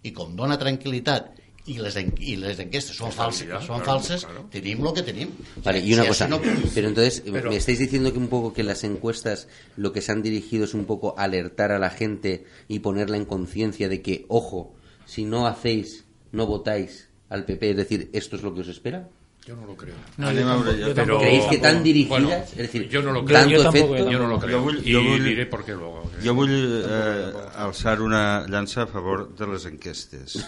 [0.05, 1.33] i com dona tranquil·litat
[1.66, 4.42] i les, en, i les enquestes són falses, Estabilidad, són claro, falses claro.
[4.53, 5.31] tenim lo que tenim
[5.64, 6.40] Vale, y una si cosa, no-
[6.74, 10.12] pero entonces Pero- me estáis diciendo que un poco que las encuestas lo que se
[10.12, 14.27] han dirigido es un poco alertar a la gente y ponerla en conciencia de que,
[14.29, 14.74] ojo,
[15.07, 19.09] si no hacéis, no votáis al PP, es decir, esto es lo que os espera.
[19.47, 19.95] Yo no lo creo.
[20.17, 22.51] No, Anem yo a veure, ¿Creéis que tan Bueno, dirigidas?
[22.53, 23.41] es decir, yo no lo creo.
[23.41, 24.59] tanto Yo tampoco, efecto- yo no lo creo.
[24.61, 26.11] Jo vull- y jo vull- diré por qué luego.
[26.25, 30.39] Jo vull eh, alçar una llança a favor de les enquestes.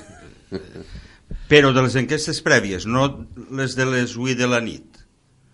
[1.50, 4.86] Però de les enquestes prèvies, no les de les 8 de la nit.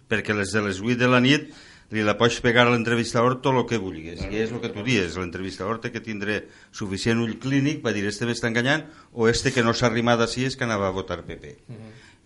[0.08, 1.50] Perquè les de les 8 de la nit
[1.92, 4.22] li la pots pegar a l'entrevistador tot el que vulguis.
[4.22, 8.06] I és el que tu dius, l'entrevistador té que tindre suficient ull clínic per dir
[8.08, 11.24] este m'està enganyant o este que no s'ha arrimat així és que anava a votar
[11.26, 11.56] PP.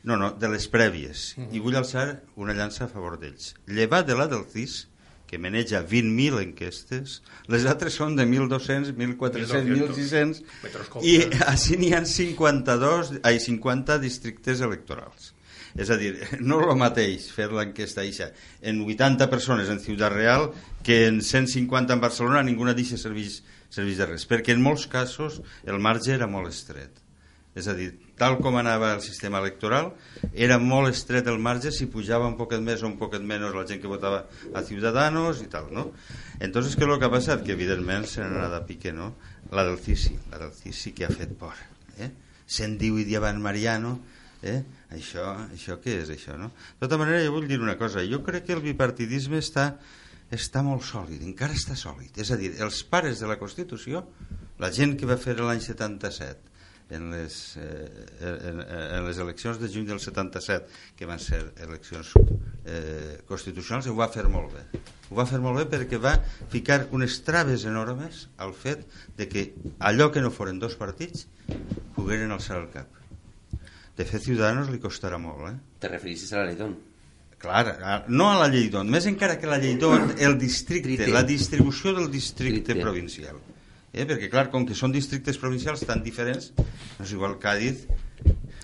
[0.06, 1.32] No, no, de les prèvies.
[1.50, 3.54] I vull alçar una llança a favor d'ells.
[3.66, 4.84] Llevat de la del CIS,
[5.26, 7.16] que maneja 20.000 enquestes,
[7.50, 11.08] les altres són de 1.200, 1.400, 1.600, Metroscòpia.
[11.10, 15.32] i així n'hi ha 52, ai, 50 districtes electorals.
[15.76, 16.14] És a dir,
[16.48, 18.30] no el mateix fer l'enquesta eixa
[18.62, 20.52] en 80 persones en Ciutat Real
[20.86, 23.42] que en 150 en Barcelona ninguna d'eixa serveix,
[23.74, 27.02] serveix de res, perquè en molts casos el marge era molt estret.
[27.56, 29.90] És a dir, tal com anava el sistema electoral,
[30.32, 33.66] era molt estret el marge si pujava un poquet més o un poquet menys la
[33.68, 34.24] gent que votava
[34.56, 35.90] a Ciudadanos i tal, no?
[36.40, 37.44] Entonces, què és el que ha passat?
[37.44, 39.12] Que evidentment se n'ha anat a pique, no?
[39.52, 41.54] La del Cisi, la del Cisi que ha fet por,
[42.00, 42.10] eh?
[42.46, 43.98] Se'n diu i diavant Mariano,
[44.42, 44.62] eh?
[44.96, 46.50] Això, això què és això, no?
[46.80, 49.74] De tota manera, jo vull dir una cosa, jo crec que el bipartidisme està,
[50.32, 52.16] està molt sòlid, encara està sòlid.
[52.22, 54.06] És a dir, els pares de la Constitució,
[54.62, 56.55] la gent que va fer l'any 77,
[56.90, 62.12] en les, eh, en, en les eleccions de juny del 77, que van ser eleccions
[62.64, 64.82] eh, constitucionals, ho va fer molt bé.
[65.10, 66.14] Ho va fer molt bé perquè va
[66.52, 68.86] ficar unes traves enormes al fet
[69.18, 71.26] de que allò que no foren dos partits
[71.96, 73.02] pogueren alçar el cap.
[73.96, 75.56] De fet, Ciudadanos li costarà molt, eh?
[75.80, 76.76] Te referissis a la Leidón?
[77.40, 81.22] Clar, no a la llei d'on, més encara que la llei d'on, el districte, la
[81.26, 83.38] distribució del districte provincial.
[83.96, 84.04] Eh?
[84.04, 86.52] Perquè, clar, com que són districtes provincials tan diferents,
[86.98, 87.86] no és igual Cádiz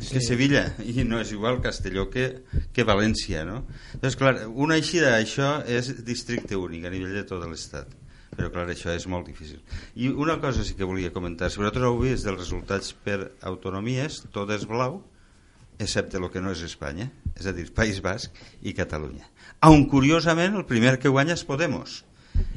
[0.03, 2.27] que Sevilla, i no és igual Castelló que,
[2.75, 3.63] que València, no?
[4.03, 7.93] Doncs, clar, una eixida d'això és districte únic a nivell de tot l'Estat.
[8.33, 9.61] Però clar, això és molt difícil.
[9.95, 11.51] I una cosa sí que volia comentar.
[11.53, 13.19] Si vosaltres heu vist dels resultats per
[13.49, 15.03] autonomies tot és blau
[15.83, 19.27] excepte el que no és Espanya és a dir, País Basc i Catalunya.
[19.69, 22.03] On curiosament el primer que guanya és Podemos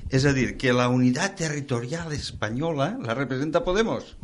[0.09, 4.15] és a dir, que la unitat territorial espanyola la representa Podemos.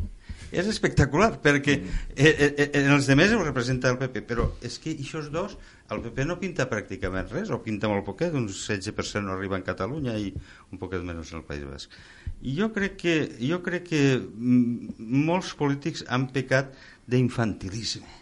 [0.52, 4.76] És espectacular perquè eh, eh, eh, en els demés ho representa el PP però és
[4.78, 5.56] que aquests dos
[5.92, 9.64] el PP no pinta pràcticament res o pinta molt poquet, un 16% no arriba en
[9.64, 10.28] Catalunya i
[10.70, 11.96] un poquet menys en el País Basc.
[12.44, 16.76] I jo crec que, jo crec que mm, molts polítics han pecat
[17.08, 18.20] d'infantilisme.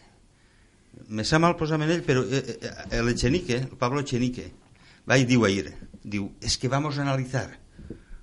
[1.11, 3.15] Me sap mal posar en ell però eh, eh, el
[3.79, 4.53] Pablo Echenique
[5.09, 5.73] va i diu ahir
[6.05, 7.59] diu, es que vamos a analizar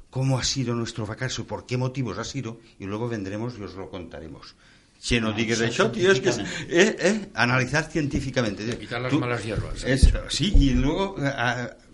[0.10, 3.76] cómo ha sido nuestro fracaso, por qué motivos ha sido, y luego vendremos y os
[3.76, 4.56] lo contaremos.
[5.00, 6.32] Si no, No, digues eso tio, és que...
[6.34, 6.82] científicamente.
[6.82, 8.78] Eh, eh, analizar científicamente.
[8.80, 9.84] quitar las Tú- malas hierbas.
[9.84, 11.16] Es, sí, y luego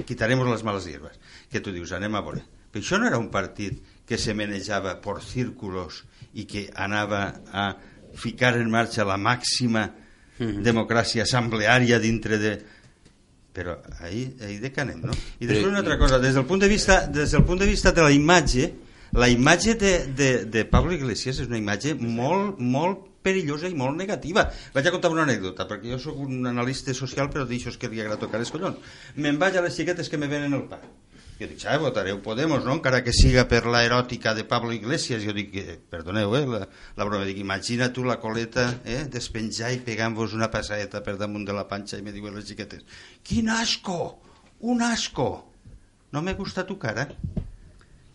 [0.06, 1.19] quitaremos las malas hierbas.
[1.52, 2.46] Que tu dius, anem a veure.
[2.74, 7.76] Però això no era un partit que se manejava por círculos i que anava a
[8.15, 9.91] ficar en marxa la màxima
[10.39, 12.54] democràcia assembleària dintre de
[13.53, 15.13] però ahí, ahí de que anem, no?
[15.39, 17.93] I després una altra cosa, des del punt de vista, des del punt de, vista
[17.93, 18.71] de la imatge,
[19.13, 23.95] la imatge de, de, de Pablo Iglesias és una imatge molt, molt perillosa i molt
[23.95, 24.47] negativa.
[24.73, 28.01] Vaig a contar una anècdota, perquè jo sóc un analista social, però d'això que li
[28.01, 28.97] agrada tocar els collons.
[29.15, 30.81] Me'n vaig a les xiquetes que me venen el pa.
[31.39, 32.76] Jo dic, ah, votareu Podemos, no?
[32.78, 35.24] encara que siga per la eròtica de Pablo Iglesias.
[35.26, 39.74] Jo dic, eh, perdoneu, eh, la, la broma, dic, imagina tu la coleta eh, despenjar
[39.74, 42.86] i pegant-vos una passaeta per damunt de la panxa i me diuen les xiquetes,
[43.26, 44.19] quin asco,
[44.62, 45.32] un asco.
[46.13, 47.10] No me gusta tu cara.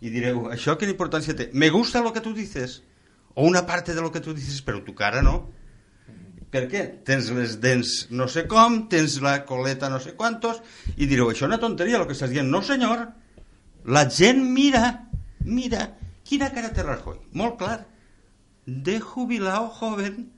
[0.00, 1.48] Y direu, ¿això quina importància té?
[1.52, 2.82] Me gusta lo que tú dices,
[3.34, 5.50] o una parte de lo que tú dices, però tu cara no.
[6.52, 6.82] Per què?
[7.04, 10.62] Tens les dents no sé com, tens la coleta no sé quantos,
[10.96, 12.48] i direu, això és una tonteria, el que estàs dient.
[12.48, 13.04] No, senyor,
[13.84, 14.84] la gent mira,
[15.44, 15.84] mira,
[16.24, 17.20] quina cara té Rajoy?
[17.36, 17.78] Molt clar.
[18.66, 20.32] De jubilado joven.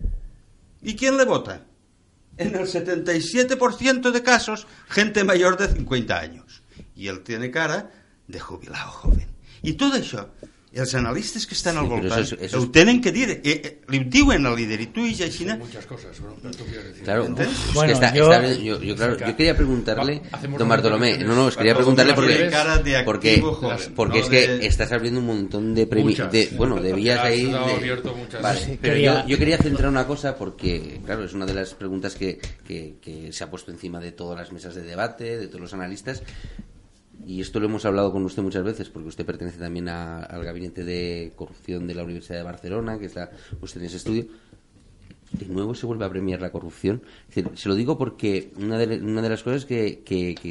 [0.83, 1.64] ¿Y quién le vota?
[2.37, 6.62] En el 77% de casos, gente mayor de 50 años.
[6.96, 7.90] Y él tiene cara
[8.27, 9.31] de jubilado joven.
[9.61, 10.25] I tot això,
[10.72, 13.28] els analistes que estan Sí, al voltant, eso es- eso es- ho tenen que dir.
[13.30, 15.56] Eh, eh, li ho diuen al líder, i tu i Xina...
[15.56, 16.16] Muchas cosas.
[17.02, 20.22] Claro, que Bueno, está- yo- está yo, yo, claro, yo quería preguntarle,
[20.59, 22.50] don Bartolomé, no, no, os quería preguntarle porque,
[23.04, 23.42] porque,
[23.96, 26.30] porque es que estás abriendo un montón de, premi- Muchas.
[26.30, 27.46] de bueno, de vías ahí.
[27.46, 28.40] de-.
[28.40, 31.54] Vale, Sí, pero quería- yo, yo quería centrar una cosa porque, claro, es una de
[31.54, 35.37] las preguntas que, que, que se ha puesto encima de todas las mesas de debate,
[35.38, 36.22] de todos los analistas.
[37.26, 40.42] Y esto lo hemos hablado con usted muchas veces, porque usted pertenece también a- al
[40.44, 43.30] gabinete de corrupción de la Universidad de Barcelona, que está
[43.61, 44.26] usted en ese estudio.
[45.33, 47.02] De nuevo se vuelve a premiar la corrupción.
[47.54, 50.02] Se lo digo porque una de, una de las cosas que,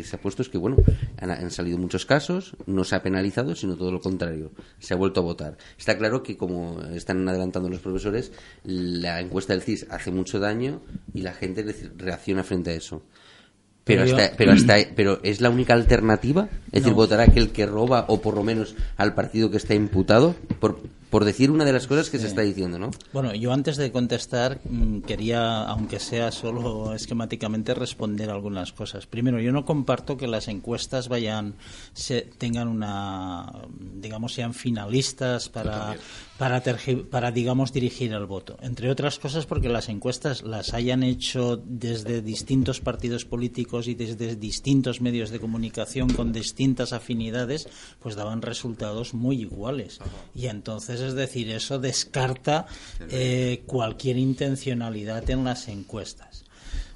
[0.06, 0.78] se ha puesto es que, bueno,
[1.18, 4.98] han, han salido muchos casos, no se ha penalizado, sino todo lo contrario, se ha
[4.98, 5.58] vuelto a votar.
[5.78, 8.32] Está claro que, como están adelantando los profesores,
[8.64, 10.82] la encuesta del CIS hace mucho daño
[11.14, 13.02] y la gente re- reacciona frente a eso.
[13.96, 16.96] Pero, hasta, pero, hasta, pero es la única alternativa, es decir, No.
[16.96, 20.36] votar a aquel que roba o por lo menos al partido que está imputado.
[20.60, 22.92] Por, por decir una de las cosas que se está diciendo, ¿no?
[23.14, 29.08] Bueno, yo antes de contestar mm, quería, aunque sea solo esquemáticamente, responder algunas cosas.
[29.08, 31.56] Primero, yo no comparto que las encuestas vayan,
[31.94, 33.52] se, tengan una,
[33.96, 35.96] digamos, sean finalistas para,
[36.38, 38.58] para, tergi- para, digamos, dirigir el voto.
[38.62, 44.36] Entre otras cosas porque las encuestas las hayan hecho desde distintos partidos políticos y desde
[44.36, 47.68] distintos medios de comunicación con distintas afinidades,
[48.00, 50.00] pues daban resultados muy iguales.
[50.36, 52.68] Y entonces, es decir, eso descarta
[53.10, 56.46] eh, cualquier intencionalidad en las encuestas.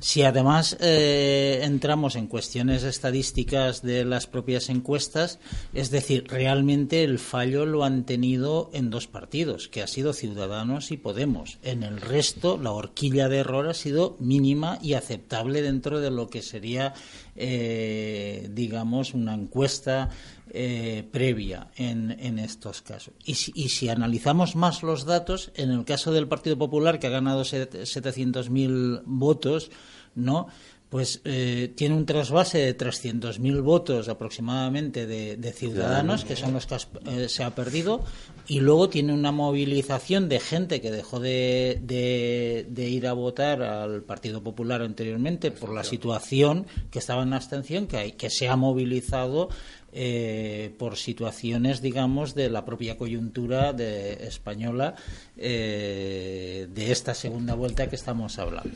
[0.03, 5.39] Si además eh, entramos en cuestiones estadísticas de las propias encuestas,
[5.73, 10.91] es decir, realmente el fallo lo han tenido en dos partidos, que ha sido Ciudadanos
[10.91, 11.57] y Podemos.
[11.63, 16.27] En el resto, la horquilla de error ha sido mínima y aceptable dentro de lo
[16.27, 16.93] que sería,
[17.37, 20.09] eh, digamos, una encuesta
[20.53, 23.13] eh, previa en, en estos casos.
[23.25, 27.07] Y si, y si analizamos más los datos, en el caso del Partido Popular, que
[27.07, 29.71] ha ganado set- 700.000 votos,
[30.15, 30.47] ¿no?
[30.89, 36.67] Pues eh, tiene un trasvase de 300.000 votos aproximadamente de, de ciudadanos, que son los
[36.67, 38.03] que has- eh, se ha perdido,
[38.47, 43.63] y luego tiene una movilización de gente que dejó de, de- de ir a votar
[43.63, 48.47] al Partido Popular anteriormente por la situación que estaba en abstención, que, hay, que se
[48.47, 49.49] ha movilizado
[49.93, 54.95] eh, por situaciones, digamos, de la propia coyuntura de, española
[55.37, 58.75] eh, de esta segunda vuelta que estamos hablando.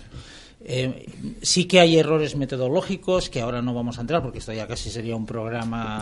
[0.59, 1.05] Eh,
[1.43, 4.89] sí que hay errores metodológicos que ahora no vamos a entrar porque esto ya casi
[4.89, 5.99] sería un programa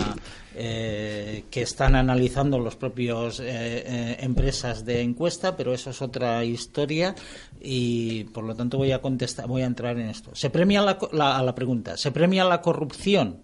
[0.56, 7.13] que están analizando los propios eh, empresas de encuesta, pero eso es otra historia
[7.62, 10.34] y por lo tanto voy a contestar, voy a entrar en esto.
[10.34, 13.41] Se premia la, la- a la pregunta, se premia la corrupción.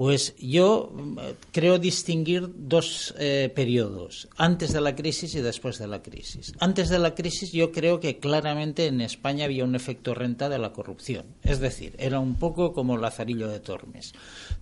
[0.00, 1.18] Pues yo mm,
[1.52, 6.54] creo distinguir dos eh, periodos, antes de la crisis y después de la crisis.
[6.58, 10.56] Antes de la crisis yo creo que claramente en España había un efecto renta de
[10.56, 11.26] la corrupción.
[11.42, 14.14] Es decir, era un poco como Lazarillo de Tormes.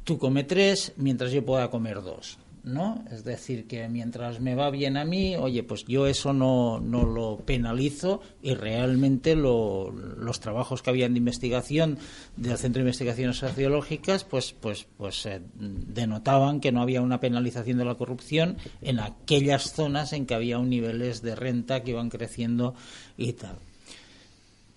[0.02, 2.36] Tú come tres mientras yo pueda comer dos.
[2.68, 3.04] ¿No?
[3.10, 7.04] Es decir, que mientras me va bien a mí, oye, pues yo eso no, no
[7.04, 11.98] lo penalizo y realmente lo- los trabajos que habían de investigación
[12.36, 17.78] del Centro de Investigaciones Sociológicas, pues, pues, pues eh, denotaban que no había una penalización
[17.78, 22.10] de la corrupción en aquellas zonas en que había un niveles de renta que iban
[22.10, 22.74] creciendo
[23.16, 23.56] y tal.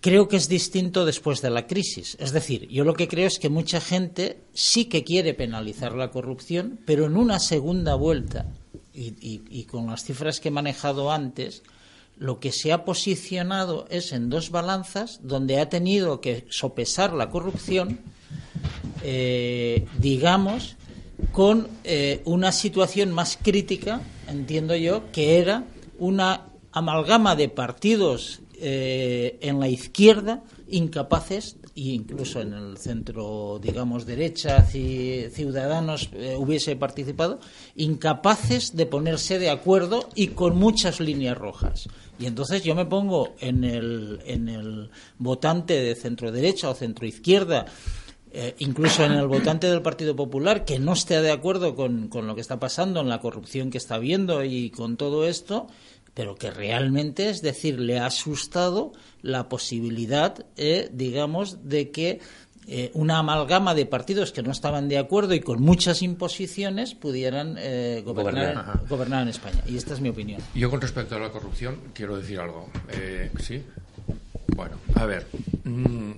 [0.01, 2.17] Creo que es distinto después de la crisis.
[2.19, 6.09] Es decir, yo lo que creo es que mucha gente sí que quiere penalizar la
[6.09, 8.47] corrupción, pero en una segunda vuelta,
[8.95, 11.61] y, con las cifras que he manejado antes,
[12.17, 17.29] lo que se ha posicionado es en dos balanzas donde ha tenido que sopesar la
[17.29, 17.99] corrupción,
[19.03, 20.77] eh, digamos,
[21.31, 25.63] con eh, una situación más crítica, entiendo yo, que era
[25.99, 34.05] una amalgama de partidos eh, en la izquierda incapaces e incluso en el centro digamos
[34.05, 37.39] derecha ci- ciudadanos eh, hubiese participado
[37.75, 41.87] incapaces de ponerse de acuerdo y con muchas líneas rojas.
[42.19, 47.05] Y entonces yo me pongo en el en el votante de centro derecha o centro
[47.07, 47.65] izquierda
[48.33, 52.27] eh, incluso en el votante del Partido Popular que no esté de acuerdo con, con
[52.27, 55.67] lo que está pasando, en la corrupción que está viendo y con todo esto,
[56.13, 62.19] pero que realmente, es decir, le ha asustado la posibilidad, eh, digamos, de que
[62.67, 67.55] eh, una amalgama de partidos que no estaban de acuerdo y con muchas imposiciones pudieran
[67.57, 69.63] eh, gobernar, Gobernar, en España.
[69.65, 70.41] Y esta es mi opinión.
[70.53, 72.69] Yo con respecto a la corrupción quiero decir algo.
[72.89, 73.63] Eh, ¿Sí?
[74.55, 75.27] Bueno, a ver.
[75.63, 76.11] mm,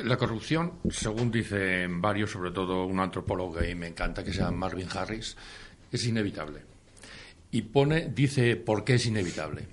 [0.00, 4.58] la corrupción, según dicen varios, sobre todo un antropólogo y me encanta que se llama
[4.58, 5.34] Marvin Harris,
[5.90, 6.67] es inevitable.
[7.50, 9.66] Y pone, dice por qué es inevitable.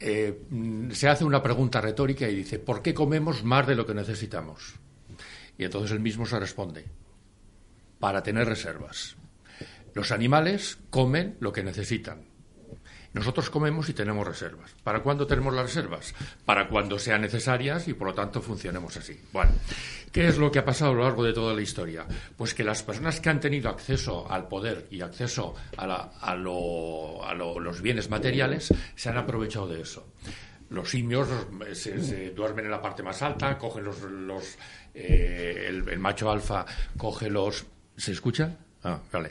[0.00, 0.42] Eh,
[0.92, 4.74] se hace una pregunta retórica y dice, ¿por qué comemos más de lo que necesitamos?
[5.56, 6.84] Y entonces él mismo se responde,
[7.98, 9.16] para tener reservas.
[9.94, 12.27] Los animales comen lo que necesitan.
[13.14, 14.70] Nosotros comemos y tenemos reservas.
[14.84, 16.14] ¿Para cuándo tenemos las reservas?
[16.44, 19.18] Para cuando sean necesarias y por lo tanto funcionemos así.
[19.32, 19.50] Bueno,
[20.12, 22.06] ¿qué es lo que ha pasado a lo largo de toda la historia?
[22.36, 26.34] Pues que las personas que han tenido acceso al poder y acceso a, la- a
[26.36, 30.12] lo- a lo- los bienes materiales se han aprovechado de eso.
[30.70, 31.26] Los simios
[31.66, 34.58] eh, se, se duermen en la parte más alta, cogen los, los,
[34.94, 36.66] eh, el, el macho alfa
[36.98, 37.64] coge los.
[37.96, 38.54] ¿Se escucha?
[38.84, 39.30] Ah, vale.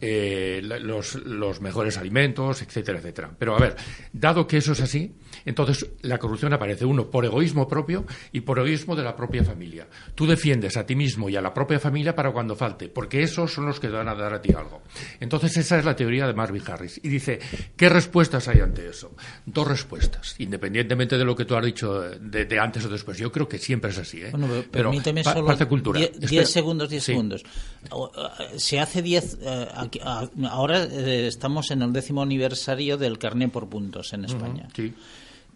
[0.00, 3.30] Eh, los, los mejores alimentos, etcétera, etcétera.
[3.38, 3.76] Pero a ver,
[4.12, 8.58] dado que eso es así, entonces la corrupción aparece, uno, por egoísmo propio y por
[8.58, 9.86] egoísmo de la propia familia.
[10.14, 13.52] Tú defiendes a ti mismo y a la propia familia para cuando falte, porque esos
[13.52, 14.82] son los que van a dar a ti algo.
[15.20, 17.00] Entonces esa es la teoría de Marvin Harris.
[17.02, 17.38] Y dice,
[17.76, 19.14] ¿qué respuestas hay ante eso?
[19.46, 23.18] Dos respuestas, independientemente de lo que tú has dicho de, de antes o después.
[23.18, 24.20] Yo creo que siempre es así.
[24.22, 24.28] ¿eh?
[24.30, 25.98] Bueno, pero Pero permíteme pa- solo parte cultura.
[25.98, 26.28] die- Espera.
[26.28, 27.12] diez segundos, diez Sí.
[27.12, 27.42] segundos.
[27.90, 29.38] O- eh, Se hace diez.
[29.42, 34.24] eh, aquí- a- ahora eh, estamos en el décimo aniversario del carné por puntos en
[34.24, 34.68] España.
[34.74, 34.92] Sí.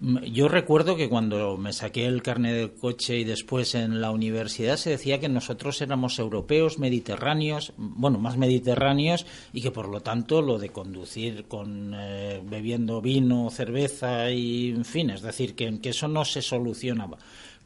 [0.01, 4.11] Mm, Yo recuerdo que cuando me saqué el carnet del coche y después en la
[4.11, 10.01] universidad se decía que nosotros éramos europeos, mediterráneos, bueno, más mediterráneos y que por lo
[10.01, 15.79] tanto lo de conducir con eh, bebiendo vino, cerveza y en fin, es decir, que,
[15.81, 17.17] que eso no se solucionaba.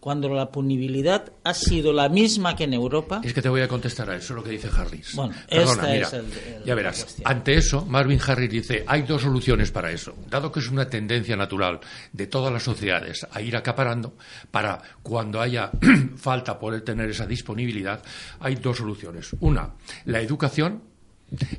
[0.01, 3.68] Cuando la punibilidad ha sido la misma que en Europa, Es que te voy a
[3.68, 5.14] contestar a eso, lo que dice Harris.
[5.14, 7.16] Bueno, Perdona, esta mira, es el- el- ya verás.
[7.24, 10.14] Ante eso, Marvin Harris dice, hay dos soluciones para eso.
[10.30, 11.80] Dado que es una tendencia natural
[12.12, 14.14] de todas las sociedades a ir acaparando,
[14.53, 15.70] para cuando haya
[16.16, 18.01] falta poder tener esa disponibilidad,
[18.38, 19.34] hay dos soluciones.
[19.40, 19.74] Una,
[20.05, 20.82] la educación,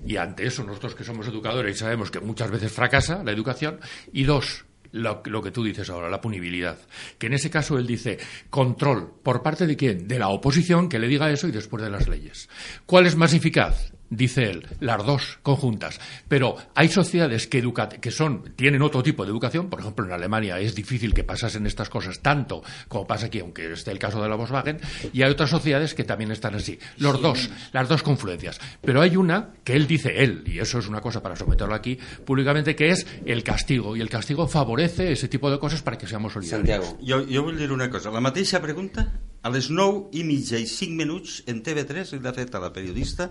[0.05, 3.79] y ante eso nosotros que somos educadores y sabemos que muchas veces fracasa la educación,
[4.13, 6.77] y dos, lo, lo que tú dices ahora, la punibilidad.
[7.17, 8.17] Que en ese caso él dice
[8.49, 9.11] control.
[9.23, 10.07] ¿Por parte de quién?
[10.07, 12.49] De la oposición que le diga eso y después de las leyes.
[12.85, 13.93] ¿Cuál es más eficaz?
[14.11, 15.99] Dice él, las dos conjuntas.
[16.27, 19.69] Pero hay sociedades que, educa- que son, tienen otro tipo de educación.
[19.69, 23.71] Por ejemplo, en Alemania es difícil que pasasen estas cosas tanto como pasa aquí, aunque
[23.71, 24.79] esté el caso de la Volkswagen.
[25.13, 26.79] Y hay otras sociedades que también están así.
[26.97, 28.59] Los dos, las dos confluencias.
[28.81, 31.99] Pero hay una que él dice, él, y eso es una cosa para someterlo aquí
[32.25, 33.95] públicamente, que es el castigo.
[33.95, 36.67] Y el castigo favorece ese tipo de cosas para que seamos solidarios.
[36.85, 36.97] Santiago.
[37.05, 38.09] Jo, jo vull dir una cosa.
[38.09, 42.55] La mateixa pregunta, a les 9 i mitja i 5 minuts, en TV3, l'ha fet
[42.55, 43.29] a la periodista,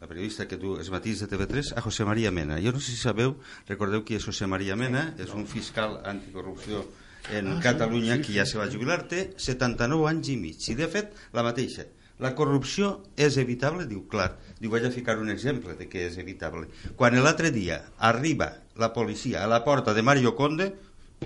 [0.00, 2.60] la periodista que tu es matís de TV3, a José María Mena.
[2.62, 3.34] Jo no sé si sabeu,
[3.66, 6.84] recordeu qui és José María Mena, és un fiscal anticorrupció
[7.34, 10.68] en Catalunya que ja se va jubilar, té 79 anys i mig.
[10.70, 11.88] I de fet, la mateixa.
[12.22, 13.86] La corrupció és evitable?
[13.90, 14.32] Diu, clar.
[14.58, 16.66] Diu, vaig a ficar un exemple de què és evitable.
[16.98, 20.72] Quan l'altre dia arriba la policia a la porta de Mario Conde,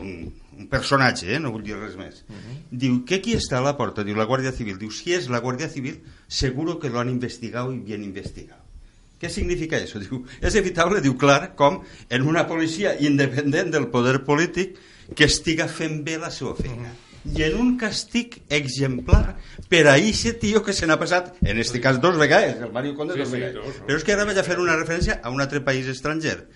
[0.00, 1.40] un, un personatge, eh?
[1.40, 2.24] no vull dir res més.
[2.70, 4.04] Diu, ¿qué qui està a la porta?
[4.04, 4.80] Diu, la Guàrdia Civil.
[4.80, 8.61] Diu, si és la Guàrdia Civil, seguro que lo han investigado y bien investigado.
[9.22, 10.00] ¿Qué significa eso?
[10.02, 11.76] Diu, és evitable, diu, clar, com
[12.10, 14.74] en una policia independent del poder polític
[15.14, 16.90] que estiga fent bé la seva feina.
[17.22, 19.36] I en un castig exemplar
[19.70, 22.96] per a eixe tio que se n'ha passat, en este cas dos vegades, el Mario
[22.98, 23.54] Conde Sí, dos sí, vegades.
[23.62, 23.78] dos?
[23.86, 26.48] Però és que ara vaig a fer una referència a un altre país estranger.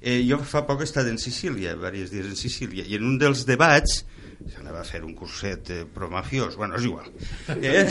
[0.00, 3.18] Eh, jo fa poc he estat en Sicília, diversos dies en Sicília, i en un
[3.18, 4.04] dels debats
[4.50, 7.10] s'anava a fer un curset eh, promafiós, bueno, és igual.
[7.62, 7.86] Eh?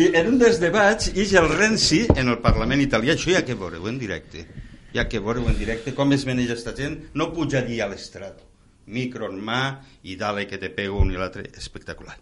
[0.00, 3.58] I en un dels debats, ix el Renzi en el Parlament italià, això ja que
[3.58, 4.46] veureu en directe,
[4.94, 8.46] ja que veureu en directe com es maneja esta gent, no puja dir a l'estrado
[8.86, 12.16] micro en mà i dale que te pego un i l'altre, espectacular.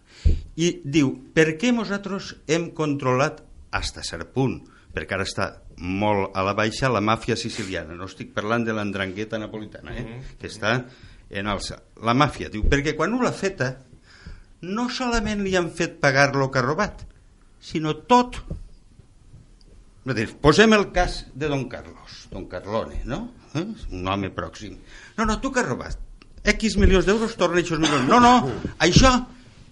[0.57, 3.43] I diu, per què nosaltres hem controlat,
[3.75, 4.61] hasta cert punt,
[4.95, 9.39] perquè ara està molt a la baixa la màfia siciliana, no estic parlant de l'andrangueta
[9.41, 10.21] napolitana, eh?
[10.39, 10.77] que està
[11.41, 11.79] en alça.
[12.05, 13.71] La màfia, diu, perquè quan ho l'ha feta,
[14.65, 17.05] no solament li han fet pagar lo que ha robat,
[17.61, 18.39] sinó tot.
[20.41, 23.23] Posem el cas de Don Carlos, Don Carlone, no?
[23.55, 23.65] Eh?
[23.95, 24.75] Un home pròxim.
[25.17, 25.97] No, no, tu que has robat?
[26.45, 28.05] X milions d'euros, torna aquests milions.
[28.09, 28.51] No, no,
[28.85, 29.15] això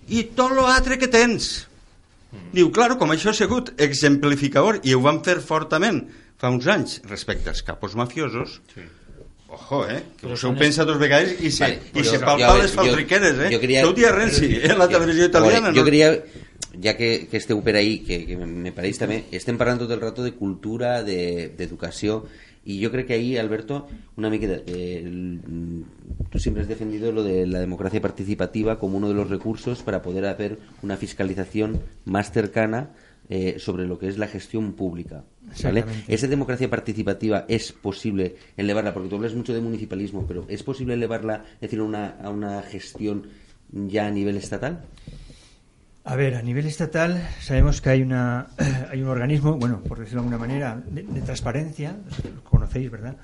[0.09, 1.67] i tot l'altre que tens.
[2.53, 6.01] Diu, claro, com això ha sigut exemplificador i ho van fer fortament
[6.43, 8.83] fa uns anys respecte als capos mafiosos, sí.
[9.53, 10.01] Ojo, eh?
[10.17, 13.37] Que us heu pensat dos vegades i se, Vale, i se palpa jo- les faltriqueres,
[13.37, 13.49] eh?
[13.53, 14.73] jo quería- Això ho dia Renzi, eh?
[14.77, 15.71] La televisió italiana.
[16.73, 20.23] Que, que esteu per ahí, que, que me parece también, estén parlant tot el rato
[20.25, 21.67] de cultura, de, de
[22.65, 25.03] y yo creo que ahí, Alberto, una miqueta, eh,
[26.31, 30.01] tú siempre has defendido lo de la democracia participativa como uno de los recursos para
[30.01, 32.91] poder hacer una fiscalización más cercana
[33.29, 35.25] eh, sobre lo que es la gestión pública.
[35.63, 35.85] ¿Vale?
[36.07, 38.93] ¿Esa democracia participativa es posible elevarla?
[38.93, 42.61] Porque tú hablas mucho de municipalismo, pero ¿es posible elevarla, es decir, una, a una
[42.61, 43.27] gestión
[43.71, 44.85] ya a nivel estatal?
[46.05, 48.47] A ver, a nivel estatal sabemos que hay una
[48.91, 51.97] hay un organismo, bueno, por decirlo de alguna manera, de, de transparencia,
[52.35, 53.15] lo conocéis, ¿verdad?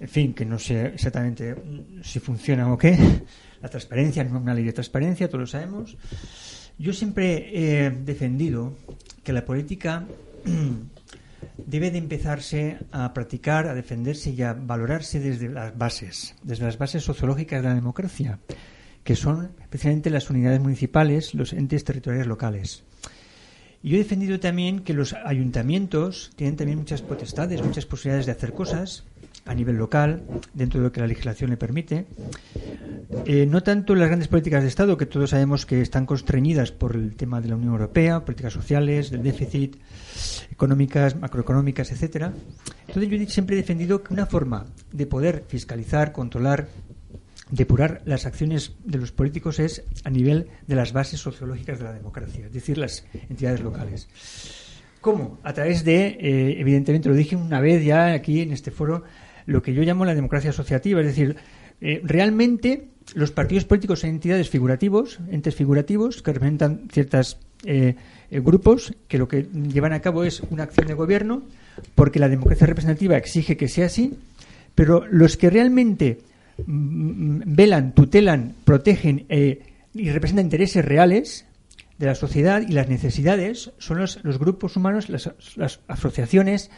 [0.00, 1.54] En fin, que no sé exactamente
[2.02, 2.96] si funciona o qué.
[3.60, 5.96] La transparencia, no una ley de transparencia, todos lo sabemos.
[6.78, 8.74] Yo siempre he defendido
[9.22, 10.06] que la política
[11.66, 16.78] debe de empezarse a practicar, a defenderse y a valorarse desde las bases, desde las
[16.78, 18.38] bases sociológicas de la democracia,
[19.04, 22.84] que son especialmente las unidades municipales, los entes territoriales locales.
[23.82, 28.32] Y yo he defendido también que los ayuntamientos tienen también muchas potestades, muchas posibilidades de
[28.32, 29.04] hacer cosas
[29.46, 30.22] a nivel local,
[30.54, 32.06] dentro de lo que la legislación le permite.
[33.26, 36.94] Eh, no tanto las grandes políticas de Estado, que todos sabemos que están constreñidas por
[36.94, 39.76] el tema de la Unión Europea, políticas sociales, del déficit,
[40.50, 42.32] económicas, macroeconómicas, etcétera.
[42.86, 46.68] Entonces yo siempre he defendido que una forma de poder fiscalizar, controlar,
[47.50, 51.92] depurar las acciones de los políticos es a nivel de las bases sociológicas de la
[51.92, 54.08] democracia, es decir, las entidades locales.
[55.00, 55.38] ¿Cómo?
[55.42, 59.02] A través de, eh, evidentemente, lo dije una vez ya aquí en este foro,
[59.50, 61.36] lo que yo llamo la democracia asociativa, es decir,
[61.80, 67.96] eh, realmente los partidos políticos son entidades figurativos, entes figurativos que representan ciertos eh,
[68.30, 71.42] grupos que lo que llevan a cabo es una acción de gobierno,
[71.94, 74.18] porque la democracia representativa exige que sea así,
[74.74, 76.20] pero los que realmente
[76.64, 79.26] mm, velan, tutelan, protegen
[79.92, 81.46] y representan intereses reales
[81.98, 86.70] de la sociedad y las necesidades son los, los grupos humanos, las, las, asociaciones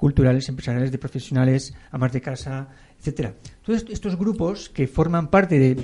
[0.00, 3.34] culturales, empresariales, de profesionales, amas de casa, etcétera.
[3.62, 5.76] Todos estos grupos que forman parte de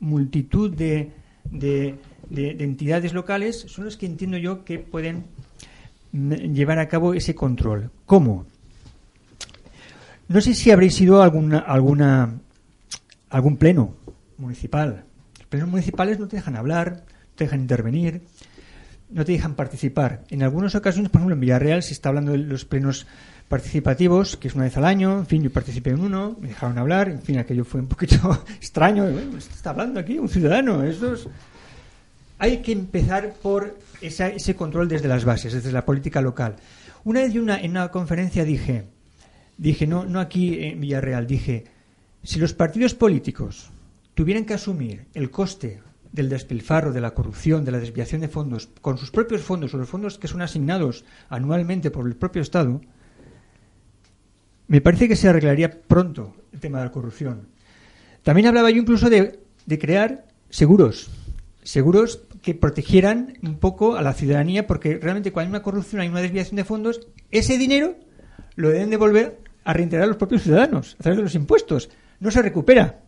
[0.00, 1.12] multitud de,
[1.44, 1.96] de,
[2.30, 5.24] de, de entidades locales son los que entiendo yo que pueden
[6.10, 7.90] llevar a cabo ese control.
[8.06, 8.46] ¿Cómo?
[10.28, 12.40] No sé si habréis ido a alguna, alguna,
[13.28, 13.94] algún pleno
[14.38, 15.04] municipal.
[15.38, 17.04] Los plenos municipales no te dejan hablar,
[17.34, 18.22] te dejan intervenir,
[19.10, 20.24] no te dejan participar.
[20.30, 23.06] En algunas ocasiones, por ejemplo, en Villarreal se está hablando de los plenos
[23.48, 26.78] participativos, que es una vez al año, en fin, yo participé en uno, me dejaron
[26.78, 30.84] hablar, en fin, aquello fue un poquito extraño, está hablando aquí un ciudadano.
[32.38, 36.56] Hay que empezar por esa, ese control desde las bases, desde la política local.
[37.04, 38.84] Una vez una, en una conferencia dije,
[39.58, 41.64] dije, no, no aquí en Villarreal, dije,
[42.22, 43.70] si los partidos políticos
[44.14, 45.80] tuvieran que asumir el coste
[46.12, 49.78] del despilfarro, de la corrupción, de la desviación de fondos, con sus propios fondos o
[49.78, 52.80] los fondos que son asignados anualmente por el propio Estado,
[54.66, 57.48] me parece que se arreglaría pronto el tema de la corrupción.
[58.22, 59.40] También hablaba yo incluso de,
[59.78, 61.10] crear seguros,
[61.62, 66.08] seguros que protegieran un poco a la ciudadanía, porque realmente cuando hay una corrupción, hay
[66.08, 67.00] una desviación de fondos,
[67.30, 67.96] ese dinero
[68.56, 71.90] lo deben devolver a reintegrar los propios ciudadanos a través de los impuestos.
[72.18, 73.00] No se recupera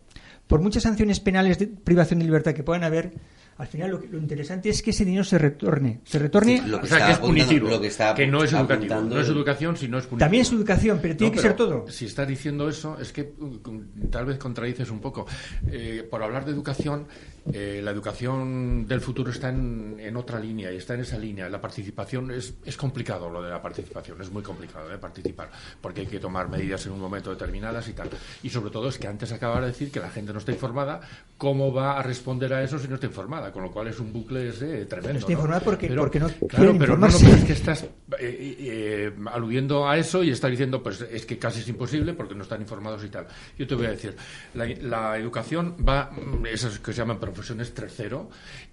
[0.47, 3.13] por muchas sanciones penales de privación de libertad que puedan haber,
[3.57, 6.01] al final lo, lo interesante es que ese dinero se retorne.
[6.05, 6.57] Se retorne.
[6.57, 7.69] Sí, o sea, que es punitivo.
[7.69, 9.01] Lo que, está que no es educativo.
[9.01, 10.19] No es educación, sino es punitivo.
[10.19, 11.91] También es educación, pero tiene no, que pero ser todo.
[11.91, 15.25] Si estás diciendo eso, es que mm, tal vez contradices un poco.
[15.67, 17.05] Eh, por hablar de educación,
[17.51, 21.49] eh, la educación del futuro está en, en, otra línea y está en esa línea.
[21.49, 25.51] La participación es, es complicado, lo de la participación, es muy complicado de participar,
[25.81, 28.09] porque hay que tomar medidas en un momento determinadas y tal.
[28.43, 31.01] Y sobre todo es que antes acababa de decir que la gente no está informada,
[31.37, 33.42] ¿cómo va a responder a eso si no está informada?
[33.51, 35.13] Con lo cual es un bucle ese tremendo.
[35.13, 35.65] No está informada ¿no?
[35.65, 37.89] porque, pero, porque no Claro, pero no, no, pero es que estás eh,
[38.19, 42.43] eh, aludiendo a eso y estás diciendo, pues es que casi es imposible porque no
[42.43, 43.27] están informados y tal.
[43.57, 44.15] Yo te voy a decir,
[44.53, 46.11] la, la educación va,
[46.51, 48.29] esas que se llaman profesiones tercero,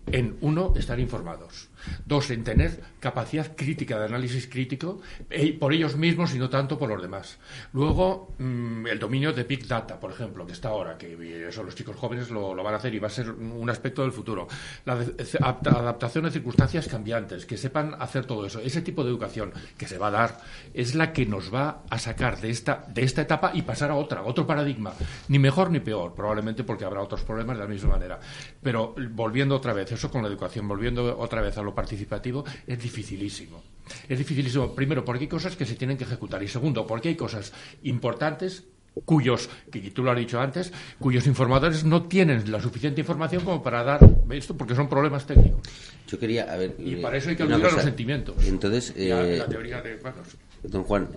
[0.06, 1.69] en uno, estar informados.
[2.05, 6.78] Dos, en tener capacidad crítica de análisis crítico eh, por ellos mismos y no tanto
[6.78, 7.39] por los demás.
[7.72, 11.74] Luego, mmm, el dominio de Big Data, por ejemplo, que está ahora, que eso los
[11.74, 14.49] chicos jóvenes lo, van a hacer y va a ser un aspecto del futuro.
[14.85, 18.61] La de, adaptación a circunstancias cambiantes, que sepan hacer todo eso.
[18.61, 20.41] Ese tipo de educación que se va a dar
[20.74, 23.95] es la que nos va a sacar de esta, de esta etapa y pasar a
[23.95, 24.93] otra, otro paradigma.
[25.28, 28.20] Ni mejor ni peor, probablemente porque habrá otros problemas de la misma manera.
[28.62, 32.80] Pero volviendo otra vez, eso con la educación, volviendo otra vez a lo participativo, es
[32.80, 33.62] dificilísimo.
[34.08, 37.16] Es dificilísimo, primero, porque hay cosas que se tienen que ejecutar y segundo, porque hay
[37.16, 37.52] cosas
[37.82, 38.64] importantes
[39.04, 43.62] cuyos, que tú lo has dicho antes, cuyos informadores no tienen la suficiente información como
[43.62, 44.00] para dar
[44.30, 45.62] esto, porque son problemas técnicos.
[46.08, 46.74] Yo quería, a ver...
[46.78, 48.36] Y para eso hay que a los sentimientos.
[48.46, 49.96] Entonces, eh, la, la teoría de...
[49.96, 50.18] Bueno,
[50.64, 51.08] don Juan,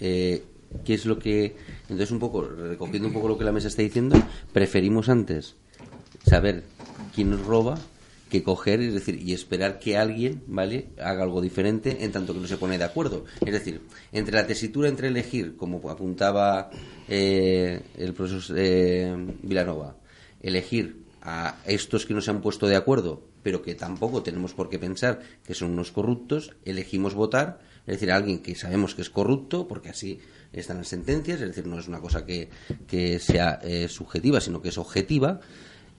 [0.00, 0.42] eh,
[0.84, 1.56] ¿qué es lo que...
[1.82, 4.16] Entonces, un poco, recogiendo un poco lo que la mesa está diciendo,
[4.52, 5.56] preferimos antes
[6.26, 6.62] saber
[7.14, 7.78] quién nos roba
[8.34, 12.40] que coger es decir y esperar que alguien vale haga algo diferente en tanto que
[12.40, 13.24] no se pone de acuerdo.
[13.46, 16.68] Es decir entre la tesitura entre elegir como apuntaba
[17.06, 19.98] eh, el profesor eh, Vilanova
[20.42, 24.68] elegir a estos que no se han puesto de acuerdo pero que tampoco tenemos por
[24.68, 29.02] qué pensar que son unos corruptos elegimos votar es decir a alguien que sabemos que
[29.02, 30.18] es corrupto porque así
[30.52, 32.48] están las sentencias es decir no es una cosa que,
[32.88, 35.40] que sea eh, subjetiva sino que es objetiva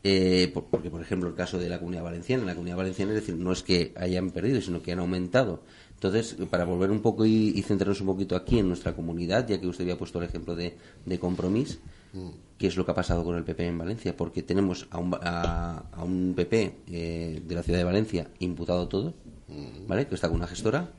[0.08, 3.22] eh, porque, por ejemplo, el caso de la Comunidad Valenciana, en la Comunidad Valenciana, es
[3.22, 5.64] decir, no es que hayan perdido, sino que han aumentado.
[5.96, 9.60] Entonces, para volver un poco y, y centrarnos un poquito aquí en nuestra comunidad, ya
[9.60, 11.80] que usted había puesto el ejemplo de, de compromiso,
[12.60, 14.16] ¿qué es lo que ha pasado con el PP en Valencia?
[14.16, 18.88] Porque tenemos a un, a, a un PP eh, de la ciudad de Valencia imputado
[18.88, 19.16] todo,
[19.88, 20.06] ¿vale?
[20.06, 20.92] Que está con una gestora,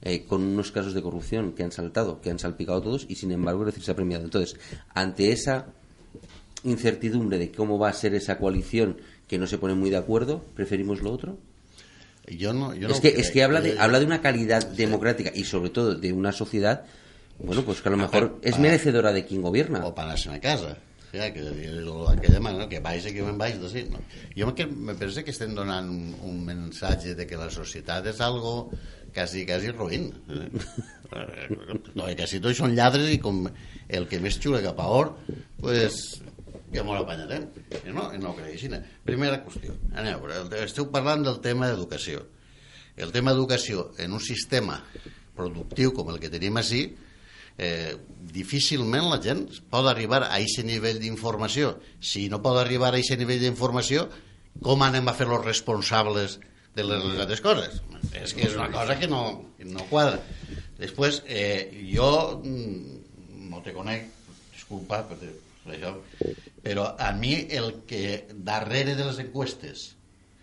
[0.00, 3.32] eh, con unos casos de corrupción que han saltado, que han salpicado todos y sin
[3.32, 4.22] embargo es decir, se ha premiado.
[4.22, 4.56] Entonces,
[4.94, 5.74] ante esa
[6.64, 8.96] incertidumbre de cómo va a ser esa coalición
[9.28, 11.38] que no se pone muy de acuerdo, preferimos lo otro.
[12.26, 14.20] Yo no, yo es no que creo- es que habla de yo- habla de una
[14.22, 16.84] calidad democrática y sobre todo de una sociedad
[17.38, 20.40] bueno pues que a lo mejor es merecedora de quien gobierna o para anar a
[20.40, 20.78] casa
[21.10, 23.98] sigui, que el- aquella manera que vagi que me'n vaig d'ací no?
[24.38, 28.20] jo que me penso que estem donant un, un mensatge de que la societat és
[28.22, 28.70] algo
[29.12, 30.48] quasi, quasi ruïn eh?
[31.94, 33.44] no, i quasi tots són lladres i com
[33.88, 35.12] el que més xula cap a or
[35.60, 36.22] pues
[36.74, 37.48] ja m'ho apanyarem
[37.80, 38.70] I no, no ho així
[39.06, 42.26] primera qüestió anem a veure, esteu parlant del tema d'educació
[42.96, 44.78] el tema d'educació en un sistema
[45.34, 46.84] productiu com el que tenim així
[47.58, 47.94] eh,
[48.34, 51.74] difícilment la gent pot arribar a aquest nivell d'informació.
[52.00, 54.08] Si no pot arribar a aquest nivell d'informació,
[54.62, 56.38] com anem a fer los responsables
[56.74, 57.80] de les, les altres coses?
[58.14, 59.22] És que és una cosa que no,
[59.58, 60.20] que no quadra.
[60.78, 62.10] Després, eh, jo
[62.42, 64.10] mm, no te conec,
[64.54, 65.32] disculpa per per
[65.70, 65.94] això,
[66.64, 69.90] però a mi el que darrere de les enquestes,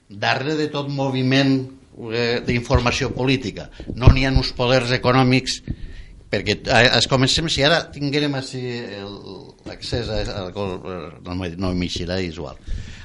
[0.09, 1.55] darrere de tot moviment
[2.11, 5.61] eh, d'informació política, no n'hi ha uns poders econòmics
[6.31, 8.61] perquè eh, es comencem, si ara tinguérem així
[9.67, 12.59] l'accés a, a, a, no, no m'eixirà igual.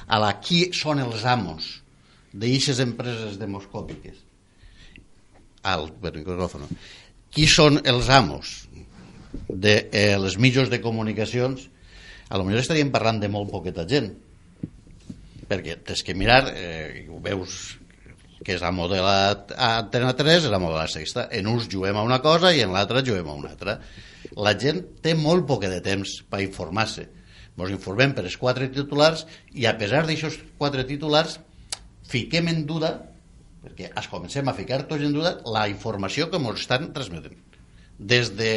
[0.07, 1.67] A la qui són els amos
[2.31, 4.23] d'aixes empreses demoscòpiques.
[5.67, 6.69] Al per micròfono
[7.37, 8.63] qui són els amos?
[9.47, 11.67] De eh, les mitjos de comunicacions
[12.29, 14.11] a lo millor estaríem parlant de molt poqueta gent.
[15.47, 17.77] Perquè tens que mirar eh, i ho veus
[18.43, 21.27] que és amo de la Antena 3 és amo de la Sexta.
[21.31, 23.77] En uns juguem a una cosa i en l'altra juguem a una altra.
[24.37, 27.07] La gent té molt poc de temps per informar-se.
[27.57, 29.25] Ens informem per els quatre titulars
[29.57, 31.39] i a pesar d'aixòs quatre titulars
[32.07, 32.91] fiquem en duda
[33.63, 37.39] perquè es comencem a ficar tots en duda la informació que ens estan transmetent.
[37.97, 38.51] Des de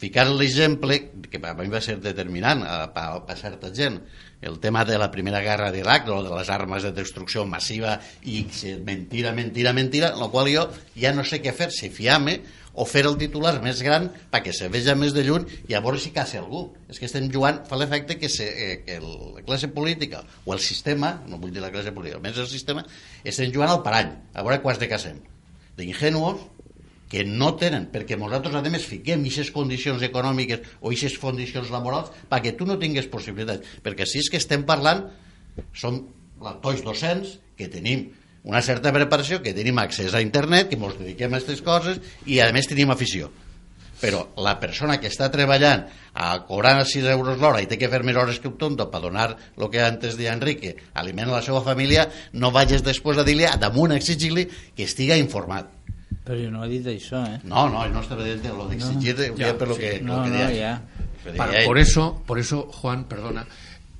[0.00, 0.98] ficar l'exemple
[1.30, 4.00] que per a mi va ser determinant a, a, a certa gent
[4.44, 7.96] el tema de la primera guerra d'Iraq de les armes de destrucció massiva
[8.28, 8.42] i
[8.84, 10.66] mentira, mentira, mentira en la qual jo
[10.98, 12.40] ja no sé què fer si fiar-me
[12.74, 16.00] o fer el titular més gran perquè se veja més de lluny i a veure
[16.02, 16.66] si caça algú.
[16.90, 20.60] És que estem jugant, fa l'efecte que, se, eh, que la classe política o el
[20.60, 22.84] sistema, no vull dir la classe política almenys el sistema,
[23.22, 25.22] estem jugant al parany a veure quants de casem
[25.78, 26.42] d'ingenuos
[27.10, 32.10] que no tenen, perquè nosaltres a més fiquem aquestes condicions econòmiques o aquestes condicions laborals
[32.30, 35.06] perquè tu no tingues possibilitats, perquè si és que estem parlant
[35.76, 36.02] som
[36.64, 38.08] tots docents que tenim
[38.44, 42.42] una certa preparació, que tenim accés a internet, que ens dediquem a aquestes coses i
[42.44, 43.30] a més tenim afició
[44.04, 48.02] però la persona que està treballant a cobrar 6 euros l'hora i té que fer
[48.04, 51.44] més hores que un tonto per donar el que antes deia Enrique, aliment a la
[51.46, 54.44] seva família, no vagis després a dir-li, damunt a exigir-li
[54.76, 55.70] que estiga informat.
[56.24, 57.40] Però jo no he dit això, eh?
[57.44, 59.80] No, no, no estava dient lo d'exigir no, Ya, per lo sí.
[59.82, 60.80] que, No, lo que no, ya.
[61.22, 63.46] Pero Para- ya- por eso, por eso, Juan, perdona,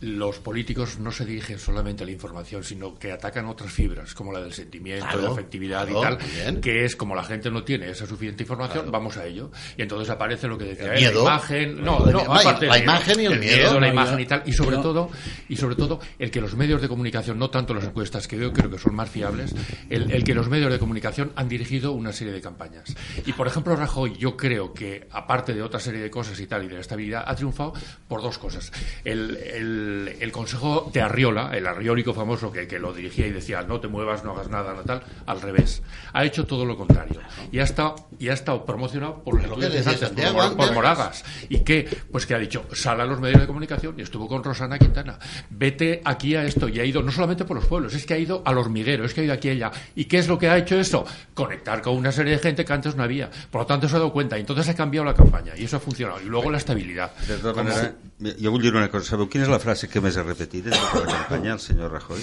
[0.05, 4.33] los políticos no se dirigen solamente a la información, sino que atacan otras fibras, como
[4.33, 6.61] la del sentimiento, Claro, la afectividad claro, y tal, muy bien.
[6.61, 9.51] que es como la gente no tiene esa suficiente información, vamos a ello.
[9.77, 11.25] Y entonces aparece lo que decía El él, miedo.
[11.25, 13.81] la imagen, no, La- no, la- aparte la miedo, imagen y el miedo.
[13.81, 15.11] la No, imagen y tal, y sobre todo,
[15.49, 18.53] y sobre todo el que los medios de comunicación, no tanto las encuestas, que yo
[18.53, 19.55] creo que son más fiables,
[19.91, 22.95] el, el que los medios de comunicación han dirigido una serie de campañas.
[23.27, 26.65] Y por ejemplo, Rajoy, yo creo que aparte de otra serie de cosas y tal
[26.65, 27.73] y de la estabilidad, ha triunfado
[28.09, 28.71] por dos cosas.
[29.05, 33.63] El, el- el consejo de Arriola, el arriólico famoso que, que lo dirigía y decía
[33.63, 35.83] no te muevas, no hagas nada, no tal, al revés.
[36.13, 37.21] Ha hecho todo lo contrario.
[37.53, 40.09] Y ha estado, y ha estado promocionado por lo que Lo tú que decías decía
[40.09, 40.73] antes, por, Mor- por.
[40.75, 41.25] Moragas.
[41.49, 41.89] ¿Y qué?
[42.11, 45.19] Pues que ha dicho, sal a los medios de comunicación y estuvo con Rosana Quintana.
[45.51, 48.19] Vete aquí a esto y ha ido no solamente por los pueblos, es que ha
[48.19, 49.71] ido al hormiguero, es que ha ido aquí y allá.
[49.95, 51.05] ¿Y qué es lo que ha hecho eso?
[51.35, 53.31] Conectar con una serie de gente que antes no había.
[53.51, 55.77] Por lo tanto, se ha dado cuenta y entonces ha cambiado la campaña y eso
[55.77, 56.21] ha funcionado.
[56.21, 57.15] Y luego la estabilidad.
[57.17, 59.11] De tota Como- manera, jo vull dir una cosa.
[59.15, 61.91] Sabeu quina és la frase que més ha repetit en tota la campanya el senyor
[61.93, 62.21] Rajoy?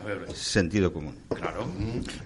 [0.00, 1.14] A ver, Sentido común.
[1.28, 1.66] claro.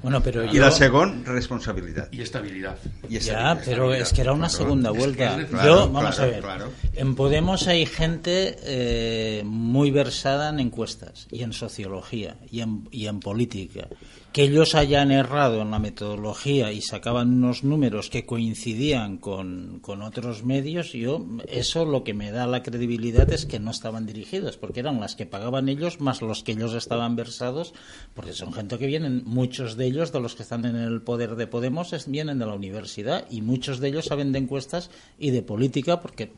[0.02, 0.60] Bueno, pero I yo...
[0.62, 2.12] la segon, responsabilitat.
[2.14, 2.78] Y estabilidad.
[3.08, 4.64] I Ya, pero es que era una Claro.
[4.64, 5.36] segunda Es vuelta.
[5.36, 6.42] que- claro, Yo, vamos claro, a ver.
[6.42, 6.70] claro.
[6.94, 13.06] En Podemos hay gente eh, muy versada en encuestas y en sociología y en, y
[13.06, 13.86] en política.
[14.34, 20.02] Que ellos hayan errado en la metodología y sacaban unos números que coincidían con, con
[20.02, 24.56] otros medios, yo eso lo que me da la credibilidad es que no estaban dirigidos,
[24.56, 27.74] porque eran las que pagaban ellos más los que ellos estaban versados,
[28.12, 31.36] porque son gente que vienen, muchos de ellos, de los que están en el poder
[31.36, 35.42] de Podemos, vienen de la universidad y muchos de ellos saben de encuestas y de
[35.42, 36.32] política porque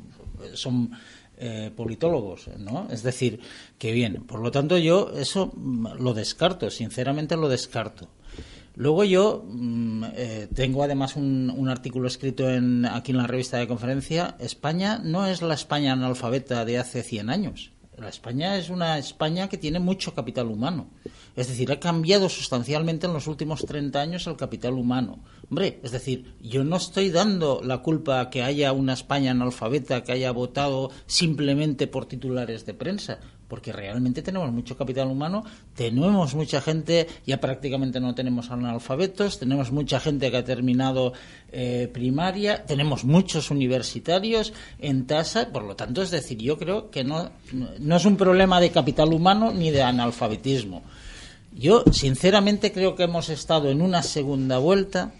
[0.52, 0.90] son
[1.38, 2.88] eh, politólogos, ¿no?
[2.90, 3.40] Es decir,
[3.78, 4.24] que vienen.
[4.24, 5.52] Por lo tanto, yo eso
[5.98, 8.08] lo descarto, sinceramente lo descarto.
[8.74, 13.56] Luego yo mm, eh, tengo además un, un artículo escrito en, aquí en la revista
[13.56, 14.36] de conferencia.
[14.38, 17.72] España no es la España analfabeta de hace 100 años.
[17.98, 20.88] La España es una España que tiene mucho capital humano.
[21.34, 25.20] Es decir, ha cambiado sustancialmente en los últimos 30 años el capital humano.
[25.48, 30.02] Hombre, es decir, yo no estoy dando la culpa a que haya una España analfabeta
[30.02, 33.18] que haya votado simplemente por titulares de prensa,
[33.48, 35.44] porque realmente tenemos mucho capital humano,
[35.74, 41.12] tenemos mucha gente, ya prácticamente no tenemos analfabetos, tenemos mucha gente que ha terminado
[41.52, 47.04] eh, primaria, tenemos muchos universitarios en tasa, por lo tanto, es decir, yo creo que
[47.04, 47.30] no,
[47.78, 50.82] no es un problema de capital humano ni de analfabetismo.
[51.52, 55.12] Yo, sinceramente, creo que hemos estado en una segunda vuelta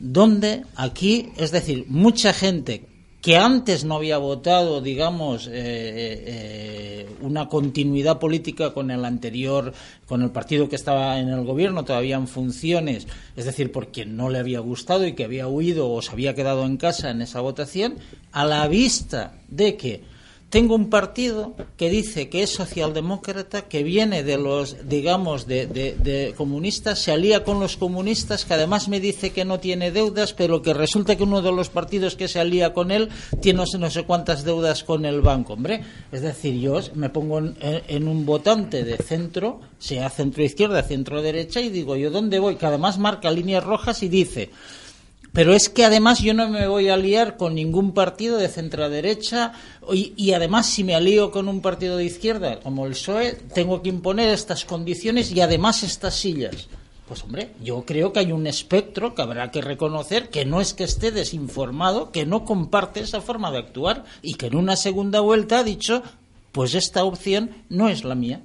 [0.00, 2.95] donde aquí, es decir, mucha gente
[3.26, 9.72] que antes no había votado, digamos, eh, eh, una continuidad política con el anterior,
[10.06, 14.30] con el partido que estaba en el gobierno, todavía en funciones, es decir, porque no
[14.30, 17.40] le había gustado y que había huido o se había quedado en casa en esa
[17.40, 17.96] votación,
[18.30, 20.04] a la vista de que
[20.48, 27.00] tengo un partido que dice que es socialdemócrata, que viene de los, digamos, de, comunistas,
[27.00, 30.72] se alía con los comunistas, que además me dice que no tiene deudas, pero que
[30.72, 33.08] resulta que uno de los partidos que se alía con él
[33.40, 35.54] tiene no sé, no sé cuántas deudas con el banco.
[35.54, 35.82] Hombre,
[36.12, 41.22] es decir, yo me pongo en, en un votante de centro, sea centro izquierda, centro
[41.22, 42.56] derecha, y digo, ¿yo dónde voy?
[42.56, 44.50] Que además marca líneas rojas y dice
[45.36, 49.52] pero es que además yo no me voy a liar con ningún partido de centro-derecha
[49.92, 53.82] y, y, además si me alío con un partido de izquierda como el PSOE, tengo
[53.82, 56.68] que imponer estas condiciones y además estas sillas.
[57.06, 60.72] Pues hombre, yo creo que hay un espectro que habrá que reconocer que no es
[60.72, 65.20] que esté desinformado, que no comparte esa forma de actuar y que en una segunda
[65.20, 66.02] vuelta ha dicho,
[66.52, 68.40] pues esta opción no es la mía.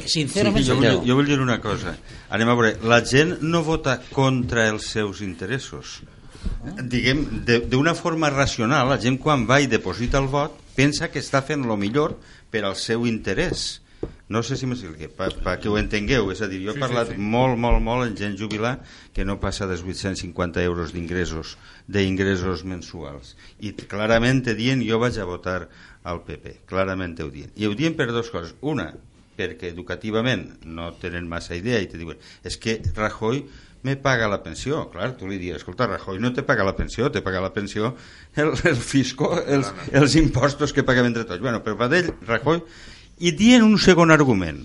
[0.00, 1.94] Sincerament, sí, jo, vull, jo vull dir una cosa.
[2.32, 6.00] Anem a veure, la gent no vota contra els seus interessos.
[6.62, 7.22] Diguem,
[7.70, 11.66] d'una forma racional, la gent quan va i deposita el vot pensa que està fent
[11.68, 12.16] el millor
[12.50, 13.82] per al seu interès.
[14.32, 16.30] No sé si m'expliqui, perquè ho entengueu.
[16.32, 17.30] És a dir, jo he parlat sí, sí, sí.
[17.34, 18.78] molt, molt, molt amb gent jubilar
[19.12, 21.58] que no passa dels 850 euros d'ingressos
[21.92, 23.36] d'ingressos mensuals.
[23.60, 25.66] I clarament dient jo vaig a votar
[26.08, 27.52] al PP, clarament ho dient.
[27.60, 28.56] I ho dient per dues coses.
[28.62, 28.88] Una,
[29.36, 33.44] perquè educativament no tenen massa idea i te diuen és que Rajoy
[33.82, 34.84] me paga la pensió.
[34.92, 37.96] Clar, tu li dius, escolta, Rajoy no te paga la pensió, te paga la pensió
[38.36, 41.42] el, el fisco, els, els impostos que paguem entre tots.
[41.42, 42.62] Bueno, però per d'ell, Rajoy...
[43.22, 44.62] I dient un segon argument,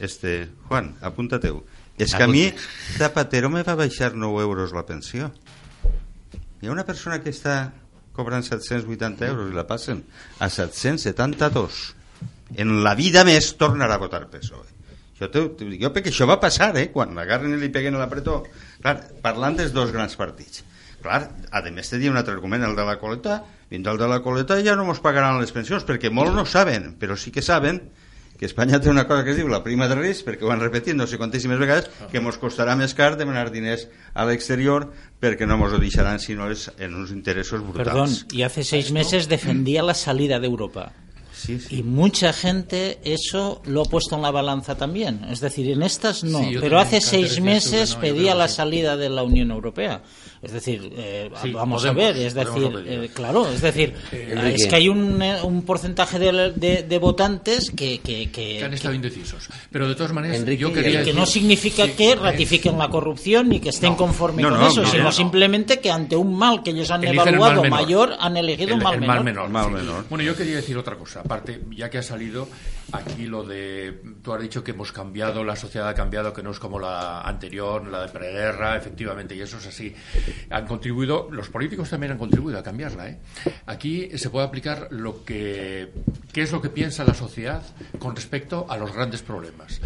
[0.00, 1.58] este, Juan, apunta-teu,
[2.00, 2.46] és que a mi
[2.96, 5.28] Zapatero me va baixar 9 euros la pensió.
[6.60, 7.74] Hi ha una persona que està
[8.16, 10.04] cobrant 780 euros i la passen
[10.40, 11.99] a 772
[12.56, 14.66] en la vida més tornarà a votar PSOE.
[15.20, 16.88] Jo, te, te, jo perquè això va passar, eh?
[16.94, 18.40] quan l'agarren i li peguen a l'apretó.
[18.80, 20.64] Clar, parlant dels dos grans partits.
[21.00, 21.22] Clar,
[21.52, 23.40] a més te diu un altre argument, el de la coleta,
[23.70, 26.94] vint el de la coleta ja no ens pagaran les pensions, perquè molts no saben,
[27.00, 27.82] però sí que saben
[28.40, 30.62] que Espanya té una cosa que es diu la prima de risc, perquè ho han
[30.62, 33.84] repetit no sé quantíssimes vegades, que ens costarà més car demanar diners
[34.16, 34.86] a l'exterior
[35.20, 37.84] perquè no ens ho deixaran sinó en uns interessos brutals.
[37.84, 40.88] Perdón, y hace seis meses defendía la salida de Europa.
[41.40, 41.78] Sí, sí.
[41.78, 45.24] Y mucha gente eso lo ha puesto en la balanza también.
[45.30, 49.22] Es decir, en estas no, Sí, pero hace seis meses pedía la salida de la
[49.22, 50.02] Unión Europea.
[50.42, 54.54] Es decir, eh, Sí, vamos podemos, a ver, es decir, eh, claro, es decir, Enrique.
[54.54, 58.64] es que hay un, eh, un porcentaje de, de- de votantes que, que, que- que
[58.64, 59.50] han estado indecisos.
[59.70, 62.78] Pero de todas maneras, Enrique, yo quería que decir- no significa Sí, que eh, ratifiquen
[62.78, 63.96] la corrupción ni que estén No.
[63.98, 65.12] conformes No, con eso, no, sino no.
[65.12, 68.82] simplemente que ante un mal que ellos han Eligen evaluado mayor han elegido el, un
[68.82, 69.14] mal el menor.
[69.16, 69.48] mal menor.
[69.50, 69.72] Mal sí.
[69.72, 70.04] menor.
[70.08, 71.20] Bueno, yo quería decir otra cosa.
[71.20, 72.48] Aparte, ya que ha salido
[72.92, 74.02] aquí lo de.
[74.22, 77.22] Tú has dicho que hemos cambiado, la sociedad ha cambiado, que no es como la
[77.22, 79.94] anterior, la de preguerra, efectivamente, y eso es así.
[80.50, 83.08] Han contribuido, los políticos también han contribuido a cambiarla.
[83.08, 83.18] ¿eh?
[83.66, 85.92] Aquí se puede aplicar lo que.
[86.32, 87.62] ¿Qué es lo que piensa la sociedad
[87.98, 89.80] con respecto a los grandes problemas?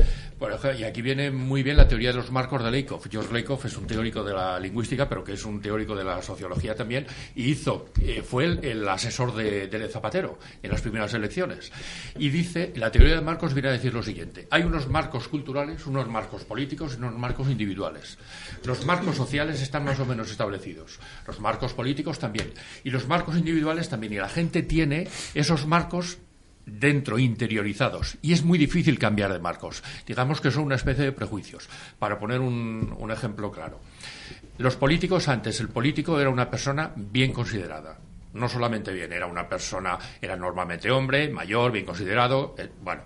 [0.78, 3.06] Y aquí viene muy bien la teoría de los marcos de Lakoff.
[3.10, 6.22] George Lakoff es un teórico de la lingüística, pero que es un teórico de la
[6.22, 11.12] sociología también, y hizo, eh, fue el, el asesor de, de Zapatero en las primeras
[11.14, 11.72] elecciones.
[12.18, 15.86] Y dice, la teoría de marcos viene a decir lo siguiente: hay unos marcos culturales,
[15.86, 18.18] unos marcos políticos y unos marcos individuales.
[18.64, 22.52] Los marcos sociales están más o menos establecidos, los marcos políticos también,
[22.84, 24.12] y los marcos individuales también.
[24.12, 26.18] Y la gente tiene esos marcos
[26.66, 28.16] dentro, interiorizados.
[28.22, 29.82] Y es muy difícil cambiar de marcos.
[30.06, 31.68] Digamos que son una especie de prejuicios.
[31.98, 33.80] Para poner un, ejemplo claro.
[34.58, 37.98] Los políticos antes, el político era una persona bien considerada.
[38.32, 42.54] No solamente bien, era una persona, era normalmente hombre, mayor, bien considerado.
[42.58, 43.02] eh, bueno.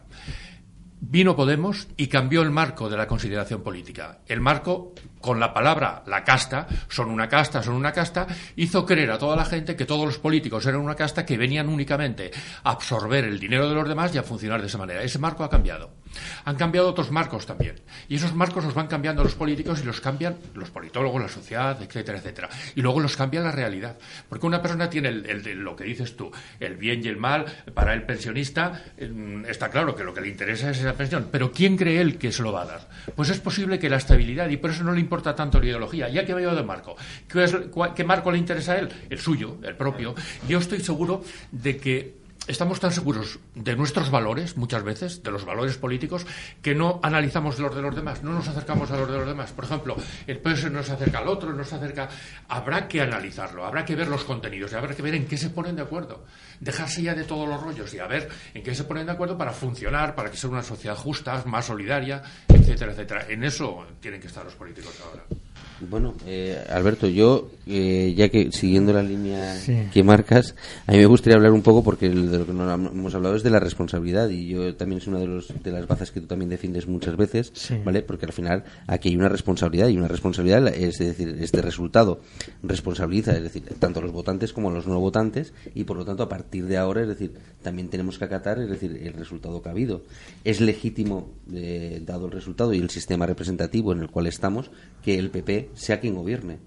[1.00, 4.20] vino Podemos y cambió el marco de la consideración política.
[4.26, 9.10] El marco, con la palabra la casta, son una casta, son una casta, hizo creer
[9.10, 12.30] a toda la gente que todos los políticos eran una casta que venían únicamente
[12.64, 15.02] a absorber el dinero de los demás y a funcionar de esa manera.
[15.02, 15.90] Ese marco ha cambiado.
[16.44, 17.76] Han cambiado otros marcos también.
[18.08, 21.80] Y esos marcos los van cambiando los políticos y los cambian los politólogos, la sociedad,
[21.82, 22.48] etcétera, etcétera.
[22.74, 23.96] Y luego los cambia la realidad.
[24.28, 27.44] Porque una persona tiene el, lo que dices tú, el bien y el mal.
[27.74, 31.28] Para el pensionista mm, está claro que lo que le interesa es esa pensión.
[31.30, 32.88] Pero ¿quién cree él que se lo va a dar?
[33.14, 36.08] Pues es posible que la estabilidad, y por eso no le importa tanto la ideología.
[36.10, 36.94] Ya que veo de marco,
[37.26, 37.46] ¿qué,
[37.96, 38.88] ¿qué marco le interesa a él?
[39.08, 40.14] El suyo, el propio.
[40.46, 45.44] Yo estoy seguro de que Estamos tan seguros de nuestros valores, muchas veces, de los
[45.44, 46.26] valores políticos,
[46.62, 49.52] que no analizamos los de los demás, no nos acercamos a los de los demás.
[49.52, 49.94] Por ejemplo,
[50.26, 52.08] el PS no se acerca al otro, no se acerca.
[52.48, 55.50] Habrá que analizarlo, habrá que ver los contenidos y habrá que ver en qué se
[55.50, 56.24] ponen de acuerdo.
[56.58, 59.36] Dejarse ya de todos los rollos y a ver en qué se ponen de acuerdo
[59.36, 63.26] para funcionar, para que sea una sociedad justa, más solidaria, etcétera, etcétera.
[63.28, 65.22] En eso tienen que estar los políticos ahora.
[65.80, 69.76] Bueno, eh, Alberto, yo, eh, ya que siguiendo la línea Sí.
[69.92, 70.56] que marcas,
[70.88, 73.36] a mí me gustaría hablar un poco, porque de lo que no ham- hemos hablado
[73.36, 76.20] es de la responsabilidad, y yo también es una de, los, de las bazas que
[76.20, 77.76] tú también defiendes muchas veces, Sí.
[77.84, 78.02] ¿vale?
[78.02, 82.22] Porque al final aquí hay una responsabilidad, y una responsabilidad es decir, este resultado
[82.64, 86.04] responsabiliza, es decir, tanto a los votantes como a los no votantes, y por lo
[86.04, 89.62] tanto, a partir de ahora, es decir, también tenemos que acatar, es decir, el resultado
[89.62, 90.02] que ha habido.
[90.44, 94.72] Es legítimo, eh, dado el resultado y el sistema representativo en el cual estamos,
[95.04, 96.58] que el PP sea quien gobierne.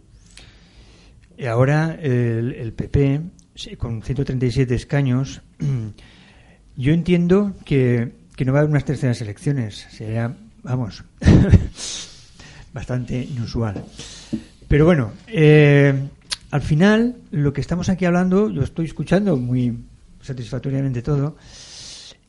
[1.37, 3.21] Y ahora el, PP,
[3.77, 5.41] con 137 escaños,
[6.77, 9.87] yo entiendo que, que no va a haber unas terceras elecciones.
[9.89, 11.03] Sería, vamos,
[12.73, 13.83] bastante inusual.
[14.67, 15.93] Pero bueno, eh,
[16.51, 19.77] al final, lo que estamos aquí hablando, yo estoy escuchando muy
[20.21, 21.35] satisfactoriamente todo,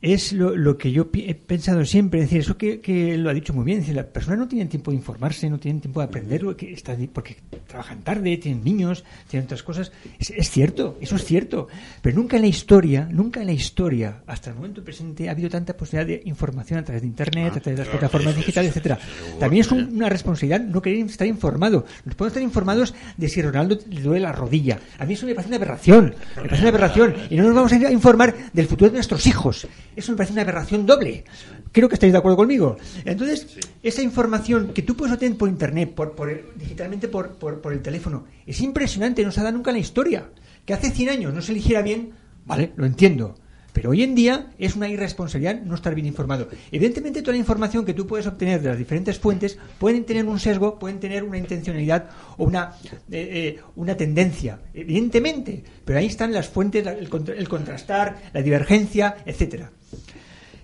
[0.03, 3.34] es lo, lo que yo he pensado siempre, es decir, eso que, que lo ha
[3.34, 6.00] dicho muy bien, es decir, las personas no tienen tiempo de informarse, no tienen tiempo
[6.00, 7.36] de aprender, que está, porque
[7.68, 9.92] trabajan tarde, tienen niños, tienen otras cosas.
[10.18, 11.68] Es, es cierto, eso es cierto,
[12.03, 15.48] pero nunca en la historia, nunca en la historia, hasta el momento presente, ha habido
[15.48, 18.98] tanta posibilidad de información a través de Internet, a través de las plataformas digitales, etcétera.
[19.38, 21.86] También es un- una responsabilidad no querer estar informado.
[22.05, 24.80] Nos podemos estar informados de si Ronaldo le duele la rodilla.
[24.98, 27.72] A mí eso me parece una aberración, me parece una aberración, y no nos vamos
[27.72, 29.68] a informar del futuro de nuestros hijos.
[29.97, 31.24] Eso me parece una aberración doble.
[31.72, 32.76] Creo que estáis de acuerdo conmigo.
[33.05, 37.61] Entonces, esa información que tú puedes obtener por internet, por, por el- digitalmente por, por-
[37.61, 40.28] por el teléfono, es impresionante, no se ha dado nunca en la historia.
[40.66, 42.11] Que hace 100 años no se eligiera bien,
[42.45, 43.36] vale, lo entiendo.
[43.72, 46.47] Pero hoy en día es una irresponsabilidad no estar bien informado.
[46.70, 50.38] Evidentemente, toda la información que tú puedes obtener de las diferentes fuentes pueden tener un
[50.38, 52.74] sesgo, pueden tener una intencionalidad o una,
[53.11, 54.61] eh, eh, una tendencia.
[54.74, 55.64] Evidentemente.
[55.86, 59.70] Pero ahí están las fuentes, el, el contrastar, la divergencia, etcétera.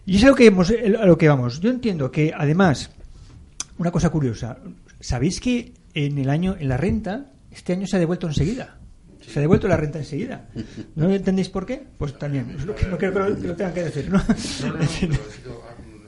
[0.07, 1.61] Y eso es a lo que, hemos- a lo que vamos.
[1.61, 2.91] Yo entiendo que, además,
[3.79, 4.59] una cosa curiosa.
[5.01, 8.79] ¿Sabéis que en el año, en la renta, este año se ha devuelto enseguida?
[9.21, 10.49] Se ha devuelto la renta enseguida.
[10.97, 11.83] ¿No entendéis por qué?
[11.99, 12.47] Pues también.
[12.75, 14.19] Que no creo que lo, que lo tengan que decir, ¿no?
[14.19, 15.63] No, no, no, pero ha sido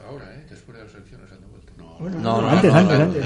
[0.09, 0.47] ahora, ¿eh?
[0.49, 1.73] Después de las elecciones han devuelto.
[1.77, 3.25] No, no, antes, no, antes, no, antes.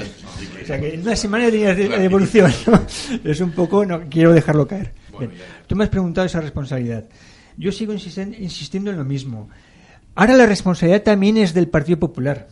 [0.61, 2.51] O sea que en una semana tenías de, de evolución.
[2.67, 2.81] ¿no?
[3.23, 4.91] Es un poco, no quiero dejarlo caer.
[5.17, 5.31] Bien.
[5.67, 7.05] Tú me has preguntado esa responsabilidad.
[7.55, 9.49] Yo sigo insistiendo en lo mismo.
[10.15, 12.47] Ahora la responsabilidad también es del Partido Popular.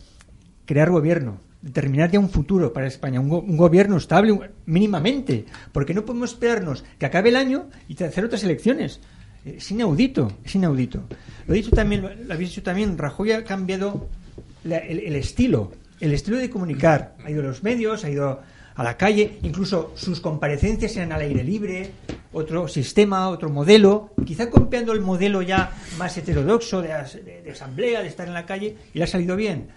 [0.66, 5.94] Crear gobierno, determinar ya un futuro para España, un, go- un gobierno estable mínimamente, porque
[5.94, 9.00] no podemos esperarnos que acabe el año y hacer otras elecciones.
[9.44, 11.02] Es inaudito, es inaudito.
[11.46, 14.08] Lo he dicho también, lo, lo habéis dicho también, Rajoy ha cambiado
[14.64, 17.16] la- el, el estilo, el estilo de comunicar.
[17.24, 18.40] Ha ido a los medios, ha ido
[18.76, 21.90] a la calle, incluso sus comparecencias eran al aire libre,
[22.32, 26.88] otro sistema, otro modelo, quizá copiando el modelo ya más heterodoxo de,
[27.44, 29.68] de- asamblea, de estar en la calle, y le ha salido bien.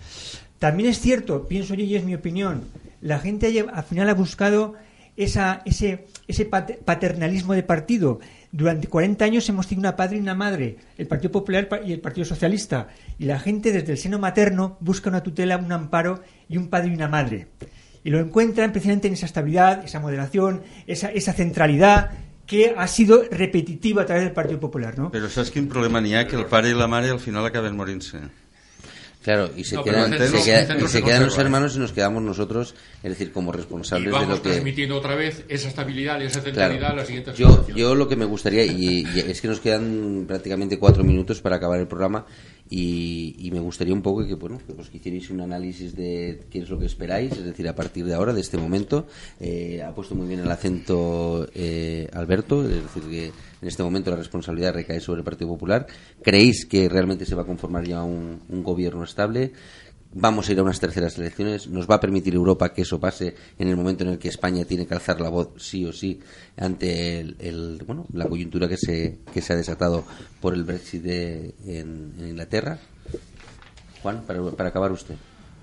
[0.58, 2.64] También es cierto, pienso yo y es mi opinión,
[3.02, 4.74] la gente al final ha buscado
[5.16, 8.20] esa, ese, ese pat- paternalismo de partido.
[8.52, 12.00] Durante 40 años hemos tenido una padre y una madre, el Partido Popular y el
[12.00, 12.88] Partido Socialista.
[13.20, 16.90] Y la gente desde el seno materno busca una tutela, un amparo y un padre
[16.90, 17.48] y una madre.
[18.04, 22.12] Y lo encuentran precisamente en esa estabilidad, esa moderación, esa, esa centralidad
[22.46, 24.98] que ha sido repetitiva a través del Partido Popular.
[24.98, 25.12] ¿no?
[25.12, 26.24] Però saps quin problema n'hi ha?
[26.28, 28.22] Que el pare i la mare al final acaben morint-se.
[29.22, 31.04] Claro, y se No, pero quedan, el centro- se queda- el centro y se se
[31.04, 31.42] quedan los ¿eh?
[31.42, 34.50] hermanos y nos quedamos nosotros, es decir, como Y responsables de lo que...
[34.52, 36.46] transmitiendo otra vez esa estabilidad y esa Claro.
[36.46, 39.60] centralidad a la siguiente Yo, yo lo que me gustaría, y, y es que nos
[39.60, 42.26] quedan prácticamente cuatro minutos para acabar el programa,
[42.70, 46.42] y, y me gustaría un poco que, bueno, que, pues, que hicierais un análisis de
[46.50, 49.08] qué es lo que esperáis, es decir, a partir de ahora, de este momento.
[49.40, 54.12] Eh, ha puesto muy bien el acento eh, Alberto, es decir, que en este momento
[54.12, 55.88] la responsabilidad recae sobre el Partido Popular.
[56.22, 59.54] ¿Creéis que realmente se va a conformar ya un, un gobierno estable?
[60.20, 63.36] Vamos a ir a unas terceras elecciones, nos va a permitir Europa que eso pase
[63.60, 66.20] en el momento en el que España tiene que alzar la voz sí o sí
[66.58, 70.04] ante el, bueno, la coyuntura que se, que se ha desatado
[70.42, 72.80] por el Brexit de- en, Inglaterra.
[74.02, 75.16] Juan, para, acabar usted.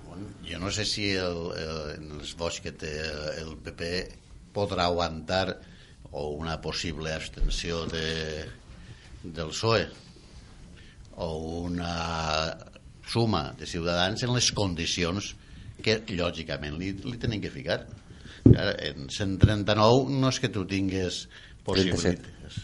[0.09, 4.09] Bueno, jo no sé si el, el, en el PP
[4.55, 5.61] podrà aguantar
[6.13, 8.45] o una possible abstenció de,
[9.25, 9.89] del PSOE
[11.17, 12.24] o una
[13.11, 15.35] suma de ciutadans en les condicions
[15.85, 17.83] que lògicament li, li tenen que ficar.
[18.55, 21.25] Ara, en 139 no és que tu tingues
[21.65, 22.61] possibilitats.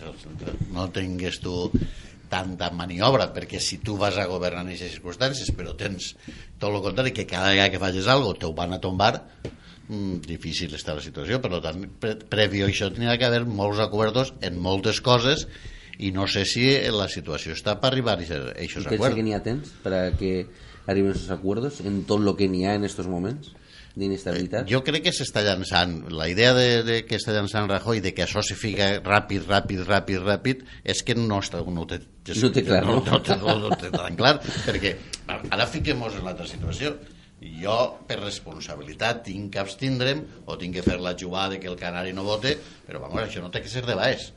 [0.75, 1.55] No tingues tu
[2.31, 6.13] tanta maniobra perquè si tu vas a governar en aquestes circumstàncies però tens
[6.61, 9.11] tot el contrari que cada vegada que facis alguna cosa te ho van a tombar
[9.89, 11.41] mm, difícil està la situació.
[11.43, 15.49] Per tant pre prèvio a això tenia que haver molts acords en moltes coses
[16.01, 19.25] i no sé si la situació està per arribar a aquests ¿Y pensa acords que
[19.25, 20.47] n'hi ha temps para que
[20.87, 23.53] arriben esos acuerdos en todo lo que n'hi ha en estos moments
[24.01, 24.69] d'inestabilitat?
[24.71, 28.25] Jo crec que s'està llançant, la idea de, de que està llançant Rajoy de que
[28.25, 32.65] això se fica ràpid, ràpid, ràpid, ràpid, és que no, està, no, té, No té
[32.65, 33.05] clar, no, no?
[33.11, 34.97] no, té, no, no té tan clar, perquè
[35.29, 36.97] ara fiquem-nos en l'altra situació.
[37.41, 42.13] Jo, per responsabilitat, tinc que abstindre'm o tinc que fer la jugada que el canari
[42.13, 42.53] no vote,
[42.85, 44.29] però vamos, això no té que ser de baix.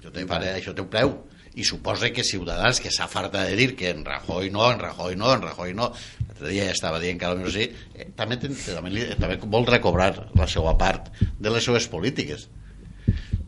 [0.00, 1.12] Jo te faré, això té un preu.
[1.58, 5.16] I suposa que Ciutadans que s'ha farta de dir que en Rajoy no, en Rajoy
[5.18, 5.90] no, en Rajoy no.
[6.28, 10.12] L'altre dia ja estava dient que a millor sí eh, també, també, també vol recobrar
[10.38, 12.46] la seva part de les seves polítiques.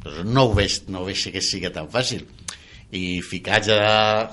[0.02, 2.26] Però no ho veig, no ho veig que sigui tan fàcil.
[2.92, 3.78] I ficar ja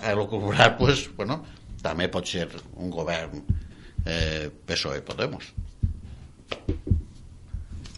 [0.02, 1.44] a l'ocupar pues, bueno,
[1.84, 3.46] també pot ser un govern
[4.06, 5.54] eh, PSOE Podemos.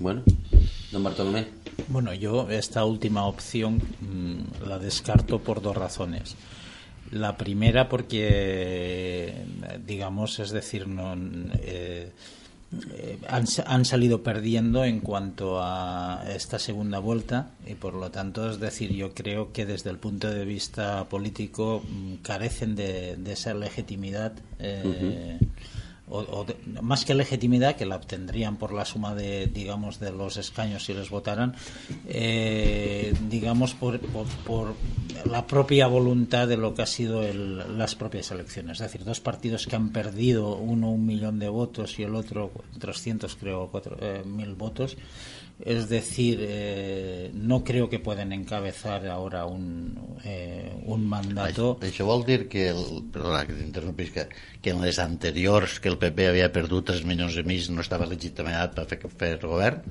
[0.01, 0.23] Bueno,
[0.91, 1.60] don Bartolomé.
[1.87, 6.35] Bueno, yo esta última opción mm, la descarto por dos razones.
[7.11, 9.33] La primera porque,
[9.85, 11.13] digamos, es decir, no,
[11.61, 12.11] eh,
[12.93, 18.49] eh, han, han salido perdiendo en cuanto a esta segunda vuelta y por lo tanto,
[18.49, 23.33] es decir, yo creo que desde el punto de vista político mm, carecen de, de
[23.33, 24.31] esa legitimidad.
[24.59, 25.37] eh,
[26.11, 26.45] o, o
[26.81, 30.93] más que legitimidad que la obtendrían por la suma de digamos de los escaños si
[30.93, 31.55] les votaran
[32.07, 34.73] eh, digamos por, por, por
[35.29, 38.79] la propia voluntad de lo que ha sido el- las propias elecciones.
[38.79, 42.51] Es decir dos partidos que han perdido uno un millón de votos y el otro
[42.79, 44.97] 300 creo cuatro, eh, mil votos
[45.65, 52.25] es decir eh, no creo que pueden encabezar ahora un, eh, un mandato Això, vol
[52.25, 54.27] dir que, el, perdona, que t'interrompis, que,
[54.61, 58.05] que en les anteriors que el PP havia perdut 3 milions i mig no estava
[58.09, 59.81] legitimat per fer, fer govern?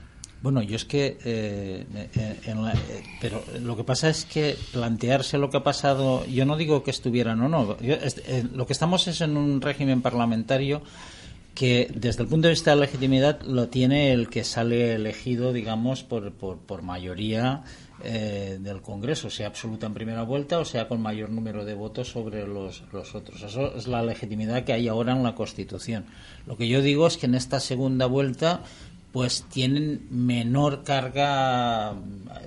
[0.43, 1.85] Bueno, yo es que, eh,
[2.17, 6.25] eh, en la- eh, pero lo que pasa es que plantearse lo que ha pasado,
[6.25, 9.37] yo no digo que estuvieran o no, yo- es- eh, lo que estamos es en
[9.37, 10.81] un régimen parlamentario
[11.61, 16.03] que desde el punto de vista de legitimidad lo tiene el que sale elegido, digamos,
[16.03, 17.65] por, por, por mayoría
[18.03, 22.09] eh, del Congreso, sea absoluta en primera vuelta o sea con mayor número de votos
[22.09, 23.43] sobre los, los otros.
[23.43, 26.07] Eso es la legitimidad que hay ahora en la Constitución.
[26.47, 28.63] Lo que yo digo es que en esta segunda vuelta
[29.13, 31.95] pues tienen menor carga,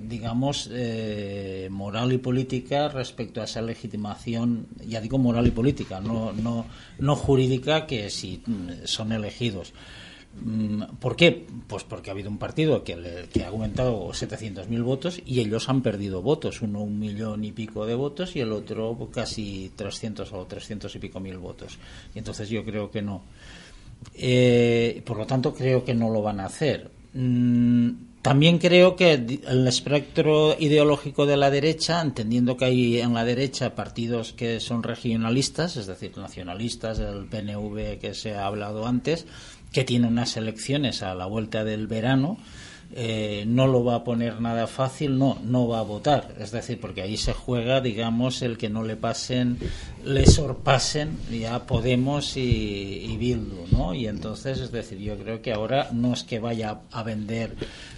[0.02, 6.32] digamos, eh, moral y política respecto a esa legitimación, ya digo moral y política, no,
[6.32, 6.66] no,
[7.00, 9.74] no jurídica que si mm, son elegidos.
[10.42, 11.46] Mm, ¿Por qué?
[11.68, 15.70] Pues porque ha habido un partido que, le- que ha aumentado 700.000 votos y ellos
[15.70, 20.32] han perdido votos, uno un millón y pico de votos y el otro casi 300
[20.34, 21.78] o 300 y pico mil votos.
[22.16, 23.22] Y entonces yo creo que no.
[24.16, 26.92] Eh, por lo tanto, creo que no lo van a hacer.
[27.14, 27.92] Mm,
[28.24, 33.76] también creo que el espectro ideológico de la derecha, entendiendo que hay en la derecha
[33.76, 39.26] partidos que son regionalistas, es decir, nacionalistas, el PNV que se ha hablado antes,
[39.74, 42.38] que tiene unas elecciones a la vuelta del verano,
[42.96, 46.36] eh, no lo va a poner nada fácil, no, no va a votar.
[46.40, 49.58] Es decir, porque ahí se juega, digamos, el que no le pasen,
[50.06, 53.96] le sorpasen ya Podemos y, y Bildu, ¿no?
[53.96, 57.56] Y entonces, es decir, yo creo que ahora no es que vaya a vender,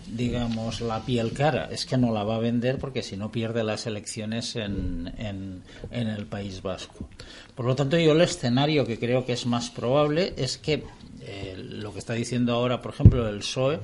[0.07, 3.65] digamos, la piel cara, es que no la va a vender porque si no pierde
[3.65, 5.63] las elecciones en, en,
[6.07, 7.09] el País Vasco.
[7.53, 10.83] Por lo tanto, yo el escenario que creo que es más probable es que
[11.21, 13.79] eh, lo que está diciendo ahora, por ejemplo, el PSOE,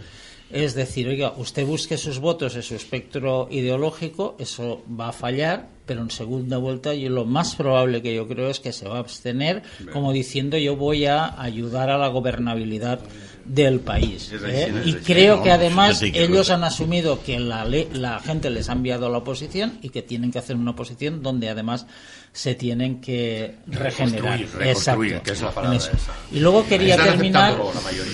[0.53, 5.69] es decir, oiga, usted busque sus votos en su espectro ideológico, eso va a fallar,
[5.85, 8.97] pero en segunda vuelta yo lo más probable que yo creo es que se va
[8.97, 12.99] a abstener, como diciendo yo voy a ayudar a la gobernabilidad
[13.45, 14.31] del país.
[14.45, 14.71] ¿eh?
[14.85, 19.09] Y creo que además ellos han asumido que la, la gente les ha enviado a
[19.09, 21.87] la oposición y que tienen que hacer una oposición donde además
[22.33, 24.39] se tienen que regenerar.
[24.39, 25.23] Reconstruir, reconstruir, Exacto.
[25.25, 25.91] que es la palabra esa.
[26.31, 27.57] Y luego quería Están terminar.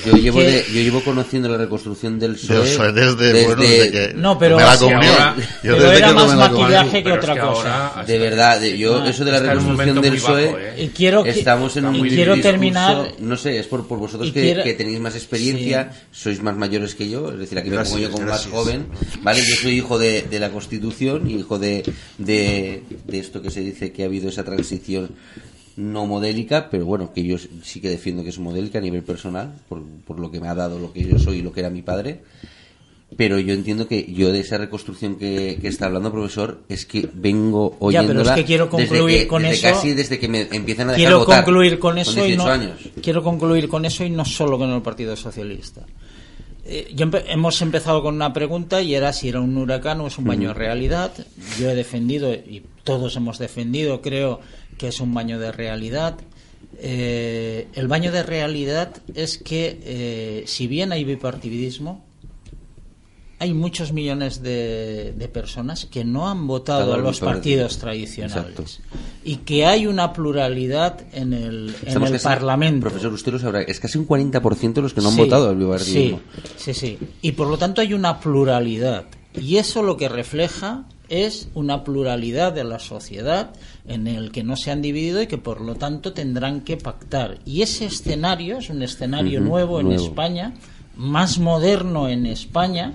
[0.07, 3.61] Yo llevo, que- de- yo llevo conociendo la reconstrucción del PSOE, Del PSOE desde, bueno,
[3.61, 7.11] desde que No, pero la sí, ahora- Yo pero desde era que más maquillaje que
[7.11, 8.03] otra cosa.
[8.07, 10.83] De verdad, de- yo Ah, eso de la reconstrucción del muy bajo, PSOE, ¿eh?
[10.83, 13.99] Y quiero que- estamos en y un quiero discurso- terminar- no sé, es por, por
[13.99, 17.59] vosotros y que, quiero- que tenéis más experiencia, sois más mayores que yo, es decir,
[17.59, 18.51] aquí me pongo yo como gracias.
[18.51, 18.87] más joven,
[19.21, 19.45] ¿vale?
[19.45, 21.83] Yo soy hijo de, de la Constitución, hijo de,
[22.17, 25.09] de, de esto que se dice que ha habido esa transición
[25.75, 29.53] no modélica, pero bueno, que yo sí que defiendo que es modélica a nivel personal,
[29.69, 31.69] por, por lo que me ha dado lo que yo soy y lo que era
[31.69, 32.21] mi padre.
[33.15, 37.07] Pero yo entiendo que yo de esa reconstrucción que, que está hablando, profesor, es que
[37.13, 39.75] vengo Ya, oyéndola pero es que quiero desde concluir que- con desde eso.
[39.75, 42.51] casi desde que me empiezan a dejar quiero votar, concluir con eso y 18 no
[42.51, 42.79] años.
[43.01, 45.81] quiero concluir con eso y no solo con el Partido Socialista.
[46.65, 50.07] Eh, yo empe- hemos empezado con una pregunta y era si era un huracán o
[50.07, 51.13] es un baño de realidad.
[51.57, 54.39] Yo he defendido y todos hemos defendido, creo
[54.77, 56.15] que es un baño de realidad.
[56.79, 62.05] Eh, el baño de realidad es que eh, si bien hay bipartidismo,
[63.39, 68.63] hay muchos millones de, de personas que no han votado a los partidos tradicionales Exacto.
[69.23, 72.81] y que hay una pluralidad en el, en el casi- Parlamento.
[72.89, 75.55] Profesor, usted lo sabrá, es casi un 40% los que no han Sí, votado al
[75.55, 76.19] bipartidismo.
[76.55, 76.97] Sí, sí, sí.
[77.21, 79.05] Y por lo tanto hay una pluralidad.
[79.39, 83.53] Y eso lo que refleja es una pluralidad de la sociedad
[83.87, 87.39] en el que no se han dividido y que por lo tanto tendrán que pactar.
[87.45, 89.87] Y ese escenario es un escenario nuevo en.
[89.91, 90.53] España,
[90.97, 92.93] más moderno en España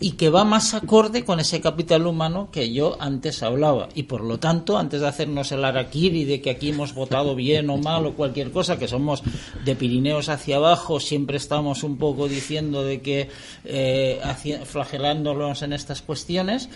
[0.00, 3.88] y que va más acorde con ese capital humano que yo antes hablaba.
[3.94, 7.70] Y por lo tanto, antes de hacernos el araquiri de que aquí hemos votado bien
[7.70, 9.22] o mal o cualquier cosa, que somos
[9.64, 13.28] de Pirineos hacia abajo, siempre estamos un poco diciendo de que
[13.64, 14.20] eh,
[14.64, 16.68] flagelándonos en estas cuestiones,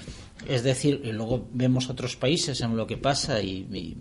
[0.48, 3.96] es decir, y luego vemos otros países en lo que pasa y, y-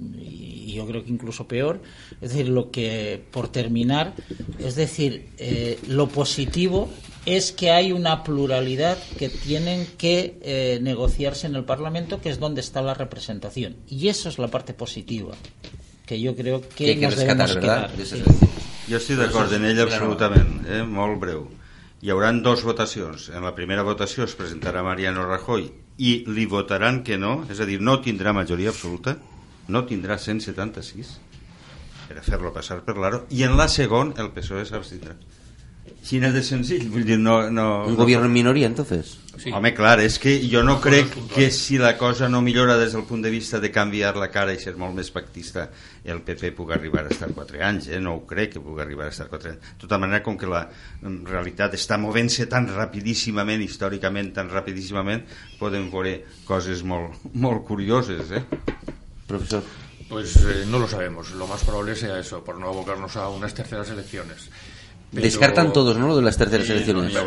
[0.68, 1.82] y yo creo que incluso peor.
[2.22, 4.14] Es decir, lo que, por terminar,
[4.60, 6.90] es decir, eh, lo positivo
[7.26, 12.40] es que hay una pluralidad que tienen que eh, negociarse en el Parlamento, que es
[12.40, 13.78] donde está la representación.
[13.88, 15.34] Y eso es la parte positiva,
[16.06, 17.92] que yo creo que, Que hay que nos rescatar, debemos ¿verdad?
[17.96, 18.06] quedar.
[18.06, 18.24] Sí.
[18.92, 20.84] Jo estic d'acord en ell absolutament, eh?
[20.86, 21.48] molt breu.
[22.06, 23.30] Hi hauran dos votacions.
[23.34, 27.68] En la primera votació es presentarà Mariano Rajoy i li votaran que no, és a
[27.68, 29.16] dir, no tindrà majoria absoluta,
[29.72, 31.16] no tindrà 176
[32.06, 35.16] per fer-lo passar per l'aro, i en la segona el PSOE s'abstindrà.
[35.86, 37.50] Així de senzill, vull dir, no...
[37.50, 39.18] no Un gobierno en minoría, entonces.
[39.42, 39.52] Sí.
[39.52, 43.04] Home, clar, és que jo no crec que si la cosa no millora des del
[43.10, 45.66] punt de vista de canviar la cara i ser molt més pactista,
[46.06, 48.00] el PP pugui arribar a estar 4 anys, eh?
[48.00, 49.72] no ho crec que pugui arribar a estar 4 anys.
[49.74, 55.26] De tota manera, com que la mm, realitat està movent-se tan rapidíssimament, històricament tan rapidíssimament,
[55.60, 58.30] podem veure coses molt, molt curioses.
[58.30, 58.46] Eh?
[59.26, 59.66] Profesor.
[60.08, 61.32] Pues eh, no lo sabemos.
[61.32, 64.50] Lo más probable sea eso, por no abocarnos a unas terceras elecciones.
[65.12, 66.08] Pero- Descartan todos, ¿no?
[66.10, 67.14] Lo de las terceras Sí, elecciones.
[67.14, 67.22] no,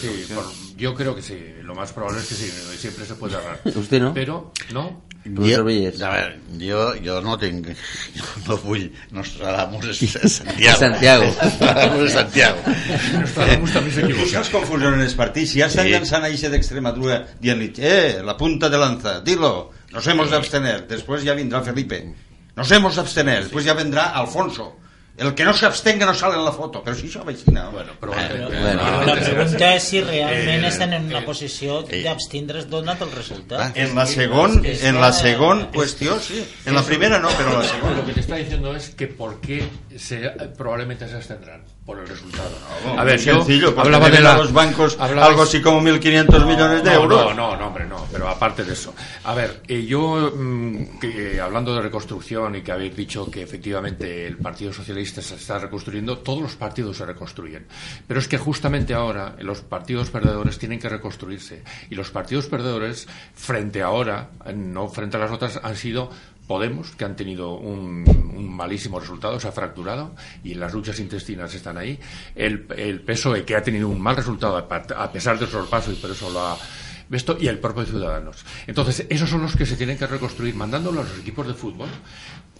[0.00, 1.38] sí, por- yo creo que sí.
[1.62, 2.50] Lo más probable es que sí.
[2.78, 3.60] Siempre se puede errar.
[3.74, 4.12] Usted no.
[4.14, 5.02] Pero, ¿no?
[5.26, 6.00] Jo, Vallès.
[6.02, 7.66] a veure, jo, jo no tinc...
[8.14, 10.78] Jo no vull Nostradamus és és Santiago.
[10.78, 11.24] Santiago.
[11.42, 12.58] Nostradamus és Santiago.
[13.18, 14.22] Nostradamus també s'equivoca.
[14.22, 15.56] Buscas confusión en els partits.
[15.58, 15.94] Ja estan Sí.
[15.96, 20.86] llançant a Ixe d'Extremadura dient-li, eh, la punta de lanza, dilo, nos hemos de abstener.
[20.86, 22.04] Después ya vendrá Felipe.
[22.54, 23.42] Nos hemos de abstener.
[23.42, 24.76] Después ya vendrá Alfonso.
[25.16, 26.82] El que no se abstenga no sale en la foto.
[26.84, 27.70] Pero si això va així, no.
[27.72, 28.60] Bueno, probablemente.
[28.60, 28.88] Bueno.
[29.08, 33.76] La pregunta és si realment Eh, estan en una eh, posició d'abstindre's donat el resultat.
[33.80, 36.44] En la segon, en la segon qüestió, sí.
[36.66, 37.96] En la primera no, pero en la segona.
[37.96, 39.64] Lo que te está diciendo es que por qué
[39.96, 40.18] se,
[40.56, 42.50] probablemente se abstendrán por el resultado.
[42.84, 45.80] Bueno, a ver, yo sencillo, porque hablaba de la, los bancos hablabais- algo así como
[45.80, 47.24] 1.500 millones de no, euros.
[47.26, 48.04] No, no, no, hombre, no.
[48.10, 48.92] Pero aparte de eso.
[49.22, 53.42] A ver, eh, yo, mm, que, eh, hablando de reconstrucción y que habéis dicho que
[53.42, 57.66] efectivamente el Partido Socialista se está reconstruyendo, todos los partidos se reconstruyen.
[58.08, 61.62] Pero es que justamente ahora los partidos perdedores tienen que reconstruirse.
[61.88, 66.10] Y los partidos perdedores, frente ahora, eh, no frente a las otras, han sido
[66.46, 68.04] Podemos, que han tenido un,
[68.56, 71.98] malísimo resultado, se ha fracturado y las luchas intestinas están ahí.
[72.34, 76.10] El, el PSOE, que ha tenido un mal resultado a, pesar del sorpaso y por
[76.10, 76.58] eso lo ha,
[77.10, 78.44] Esto, y el propio Ciudadanos.
[78.66, 81.88] Entonces, esos son los que se tienen que reconstruir, mandándolo a los equipos de fútbol.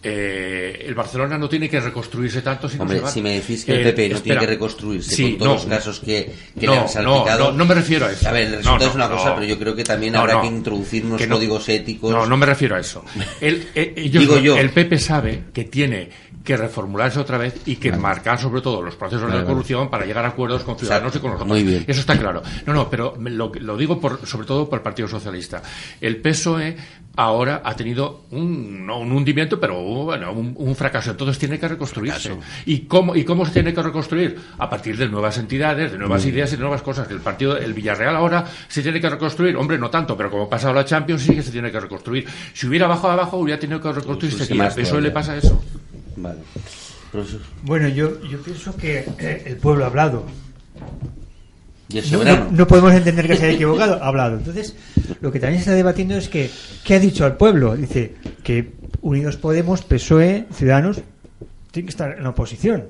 [0.02, 3.10] Eh, el Barcelona no tiene que reconstruirse tanto si Hombre, no se va.
[3.10, 4.22] si me decís que el Eh, PP no espera.
[4.22, 5.54] tiene que reconstruirse Sí, con todos no.
[5.54, 7.50] los casos que, que No, le han no, salpicado.
[7.52, 8.28] no, no me refiero a eso.
[8.28, 11.04] A ver, el resultado es una cosa, pero yo creo que también habrá que introducir
[11.06, 12.10] unos Que códigos éticos.
[12.10, 13.04] No, no me refiero a eso.
[13.40, 14.56] El, eh, ellos Digo no- yo.
[14.58, 16.08] el PP sabe que tiene
[16.46, 20.24] que reformularse otra vez y que marcar sobre todo los procesos de corrupción para llegar
[20.24, 21.34] a acuerdos con ciudadanos Exacto.
[21.34, 21.48] y con.
[21.48, 21.84] Muy bien.
[21.86, 22.42] Eso está claro.
[22.64, 25.60] No, no, pero lo, lo digo por, sobre todo por el Partido Socialista.
[26.00, 26.76] El PSOE
[27.16, 31.10] ahora ha tenido un, no un hundimiento, pero bueno, un, un fracaso.
[31.10, 32.36] Entonces tiene que reconstruirse.
[32.64, 34.38] ¿Y cómo, ¿Y cómo se tiene que reconstruir?
[34.58, 37.10] A partir de nuevas entidades, de nuevas ideas y de nuevas cosas.
[37.10, 39.56] El partido, el Villarreal ahora se tiene que reconstruir.
[39.56, 42.26] Hombre, no tanto, pero como ha pasado la Champions, sí que se tiene que reconstruir.
[42.52, 45.60] Si hubiera bajado abajo, hubiera tenido que reconstruirse más Al PSOE le pasa eso.
[46.16, 46.38] Vale.
[47.12, 47.40] Profesor.
[47.62, 50.24] Bueno, yo, yo pienso que eh, el pueblo ha hablado.
[51.88, 52.44] Y el No, soberano.
[52.46, 54.36] no- no podemos entender que se haya equivocado, ha hablado.
[54.36, 54.74] Entonces,
[55.20, 56.50] lo que también se está debatiendo es que,
[56.84, 57.76] ¿qué ha dicho al pueblo?
[57.76, 58.72] Dice que
[59.02, 61.00] Unidos Podemos, PSOE, Ciudadanos,
[61.70, 62.84] tienen que estar en la oposición.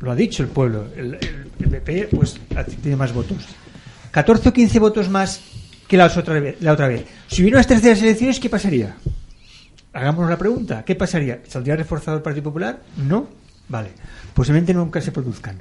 [0.00, 0.86] Lo ha dicho el pueblo.
[0.96, 2.40] El, el- el PP, pues,
[2.82, 3.36] tiene más votos.
[4.10, 5.40] 14 o 15 votos más
[5.86, 6.56] que la otra vez.
[6.60, 7.04] La otra vez.
[7.28, 8.96] Si hubiera unas terceras elecciones, ¿qué pasaría?
[9.92, 10.84] Hagámonos la pregunta.
[10.84, 11.40] ¿Qué pasaría?
[11.48, 12.80] ¿Saldría reforzado el Partido Popular?
[12.96, 13.28] No.
[13.68, 13.90] Vale.
[14.34, 15.60] Posiblemente nunca se produzcan.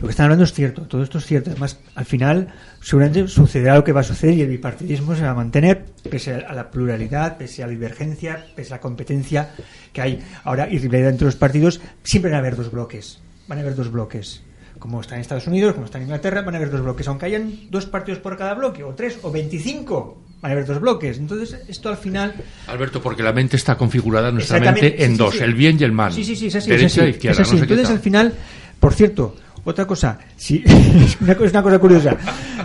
[0.00, 1.50] Lo que están hablando es cierto, todo esto es cierto.
[1.50, 5.30] Además, al final, seguramente sucederá lo que va a suceder y el bipartidismo se va
[5.30, 9.50] a mantener, pese a la pluralidad, pese a la divergencia, pese a la competencia
[9.92, 11.80] que hay ahora y rivalidad entre los partidos.
[12.02, 13.20] Siempre van a haber dos bloques.
[13.46, 14.42] Van a haber dos bloques.
[14.80, 17.06] Como está en Estados Unidos, como está en Inglaterra, van a haber dos bloques.
[17.06, 20.80] Aunque hayan dos partidos por cada bloque, o tres, o veinticinco, van a haber dos
[20.80, 21.16] bloques.
[21.18, 22.34] Entonces, esto al final
[22.66, 25.40] Alberto, porque la mente está configurada nuestra mente en sí, dos, sí.
[25.44, 26.12] el bien y el mal.
[26.12, 26.68] Sí, sí, sí, es así.
[26.68, 27.40] Derecha e izquierda.
[27.42, 27.54] es así.
[27.56, 28.34] no sé qué Entonces, al final,
[28.80, 30.62] por cierto, otra cosa, si,
[31.20, 32.16] una, es una cosa curiosa.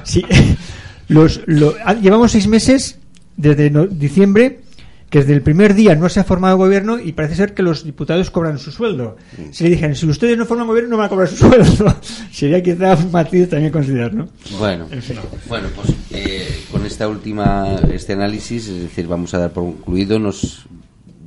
[0.04, 0.26] Si,
[1.08, 2.98] los, lo- ah, llevamos seis meses
[3.38, 4.62] desde no- diciembre
[5.10, 7.84] que desde el primer día no se ha formado gobierno y parece ser que los
[7.86, 9.16] diputados cobran su sueldo.
[9.52, 11.96] Si le dijeran, si ustedes no forman gobierno, no van a cobrar su sueldo.
[12.32, 14.28] Sería quizá un matiz también considerar, ¿no?
[14.60, 15.18] Bueno, En fin.
[15.48, 20.20] bueno, pues eh, con esta última, este análisis, es decir, vamos a dar por concluido,
[20.20, 20.66] nos,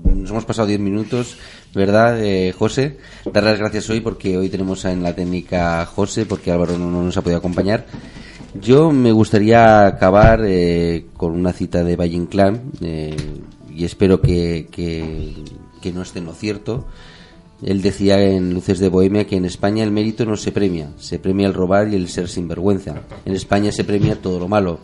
[0.04, 1.38] nos hemos pasado 10 minutos,
[1.74, 2.98] ¿verdad, eh, José?
[3.32, 6.90] Dar las gracias hoy porque hoy tenemos en la técnica a José, porque Álvaro no,
[6.90, 7.86] no nos ha podido acompañar.
[8.60, 13.14] Yo me gustaría acabar eh, con una cita de Valle Inclán, eh,
[13.80, 16.84] y espero que, que, no esté en lo cierto.
[17.62, 21.18] Él decía en Luces de Bohemia que en España el mérito no se premia, se
[21.18, 23.00] premia el robar y el ser sinvergüenza.
[23.24, 24.80] En España se premia todo lo malo.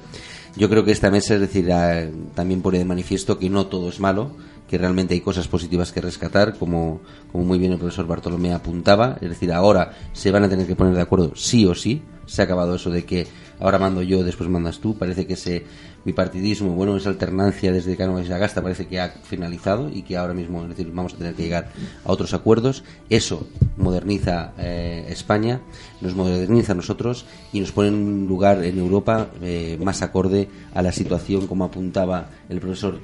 [0.57, 3.91] Yo creo que esta mesa, es decir, ah, también pone de manifiesto que no todo
[3.91, 4.31] es malo,
[4.67, 9.19] que realmente hay cosas positivas que rescatar, como, como muy bien el profesor Bartolomé apuntaba.
[9.21, 12.01] Es decir, ahora se van a tener que poner de acuerdo sí o sí.
[12.25, 13.27] Se ha acabado eso de que
[13.61, 14.97] ahora mando yo, después mandas tú.
[14.97, 15.65] Parece que ese
[16.05, 20.35] bipartidismo, bueno, esa alternancia desde Cano y Sagasta parece que ha finalizado y que ahora
[20.35, 21.71] mismo, es decir, vamos a tener que llegar
[22.05, 22.85] a otros acuerdos.
[23.11, 25.61] Eso moderniza eh, España,
[26.01, 30.49] nos moderniza a nosotros y nos pone en un lugar en Europa eh, más acorde
[30.75, 33.01] a la situación, como apuntaba el profesor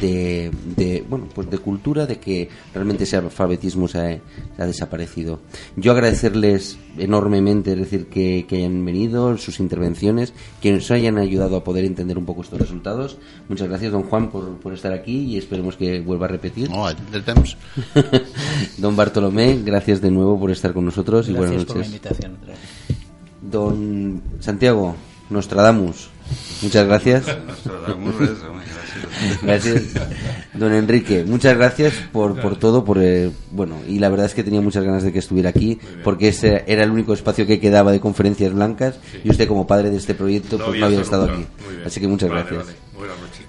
[0.00, 4.20] de, de, bueno pues de cultura de que realmente ese alfabetismo se ha,
[4.56, 5.40] se ha desaparecido
[5.76, 11.56] yo agradecerles enormemente es decir que, que hayan venido sus intervenciones que nos hayan ayudado
[11.56, 13.18] a poder entender un poco estos resultados
[13.48, 16.86] muchas gracias don Juan por, por estar aquí y esperemos que vuelva a repetir No,
[18.78, 21.94] don Bartolomé gracias de nuevo por estar con nosotros y Gracias buenas por la noches
[21.94, 22.36] invitación.
[22.40, 22.60] otra vez.
[23.42, 24.96] don Santiago
[25.30, 26.08] Nostradamus
[26.62, 28.14] muchas gracias Nostradamus.
[29.42, 29.82] Gracias,
[30.54, 31.24] don Enrique.
[31.24, 34.84] Muchas gracias por, por todo, por eh, bueno y la verdad es que tenía muchas
[34.84, 38.52] ganas de que estuviera aquí porque ese era el único espacio que quedaba de conferencias
[38.52, 41.46] blancas y usted como padre de este proyecto pues no había estado aquí.
[41.64, 41.86] Muy bien.
[41.86, 42.66] Así que muchas Vale, gracias.
[42.66, 42.78] vale.
[42.96, 43.41] Buenas noches.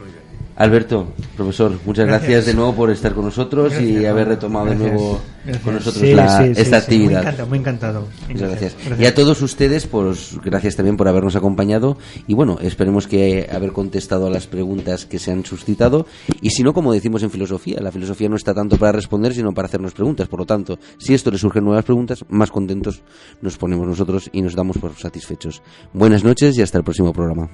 [0.56, 2.30] Alberto, profesor, muchas gracias.
[2.30, 2.46] Gracias.
[2.46, 5.64] de nuevo por estar con nosotros y haber retomado de nuevo Gracias.
[5.64, 7.22] con nosotros Sí, la- sí, sí, esta sí, muy actividad.
[7.22, 8.08] encantado, muy encantado.
[8.30, 8.76] Muchas gracias.
[8.86, 9.00] Gracias.
[9.00, 11.98] Y a todos ustedes, pues gracias también por habernos acompañado.
[12.28, 16.06] Y bueno, esperemos que haber contestado a las preguntas que se han suscitado.
[16.40, 19.54] Y si no, como decimos en filosofía, la filosofía no está tanto para responder, sino
[19.54, 20.28] para hacernos preguntas.
[20.28, 23.02] Por lo tanto, si esto le surgen nuevas preguntas, más contentos
[23.42, 25.64] nos ponemos nosotros y nos damos por satisfechos.
[25.94, 27.50] Buenas noches y hasta el próximo programa.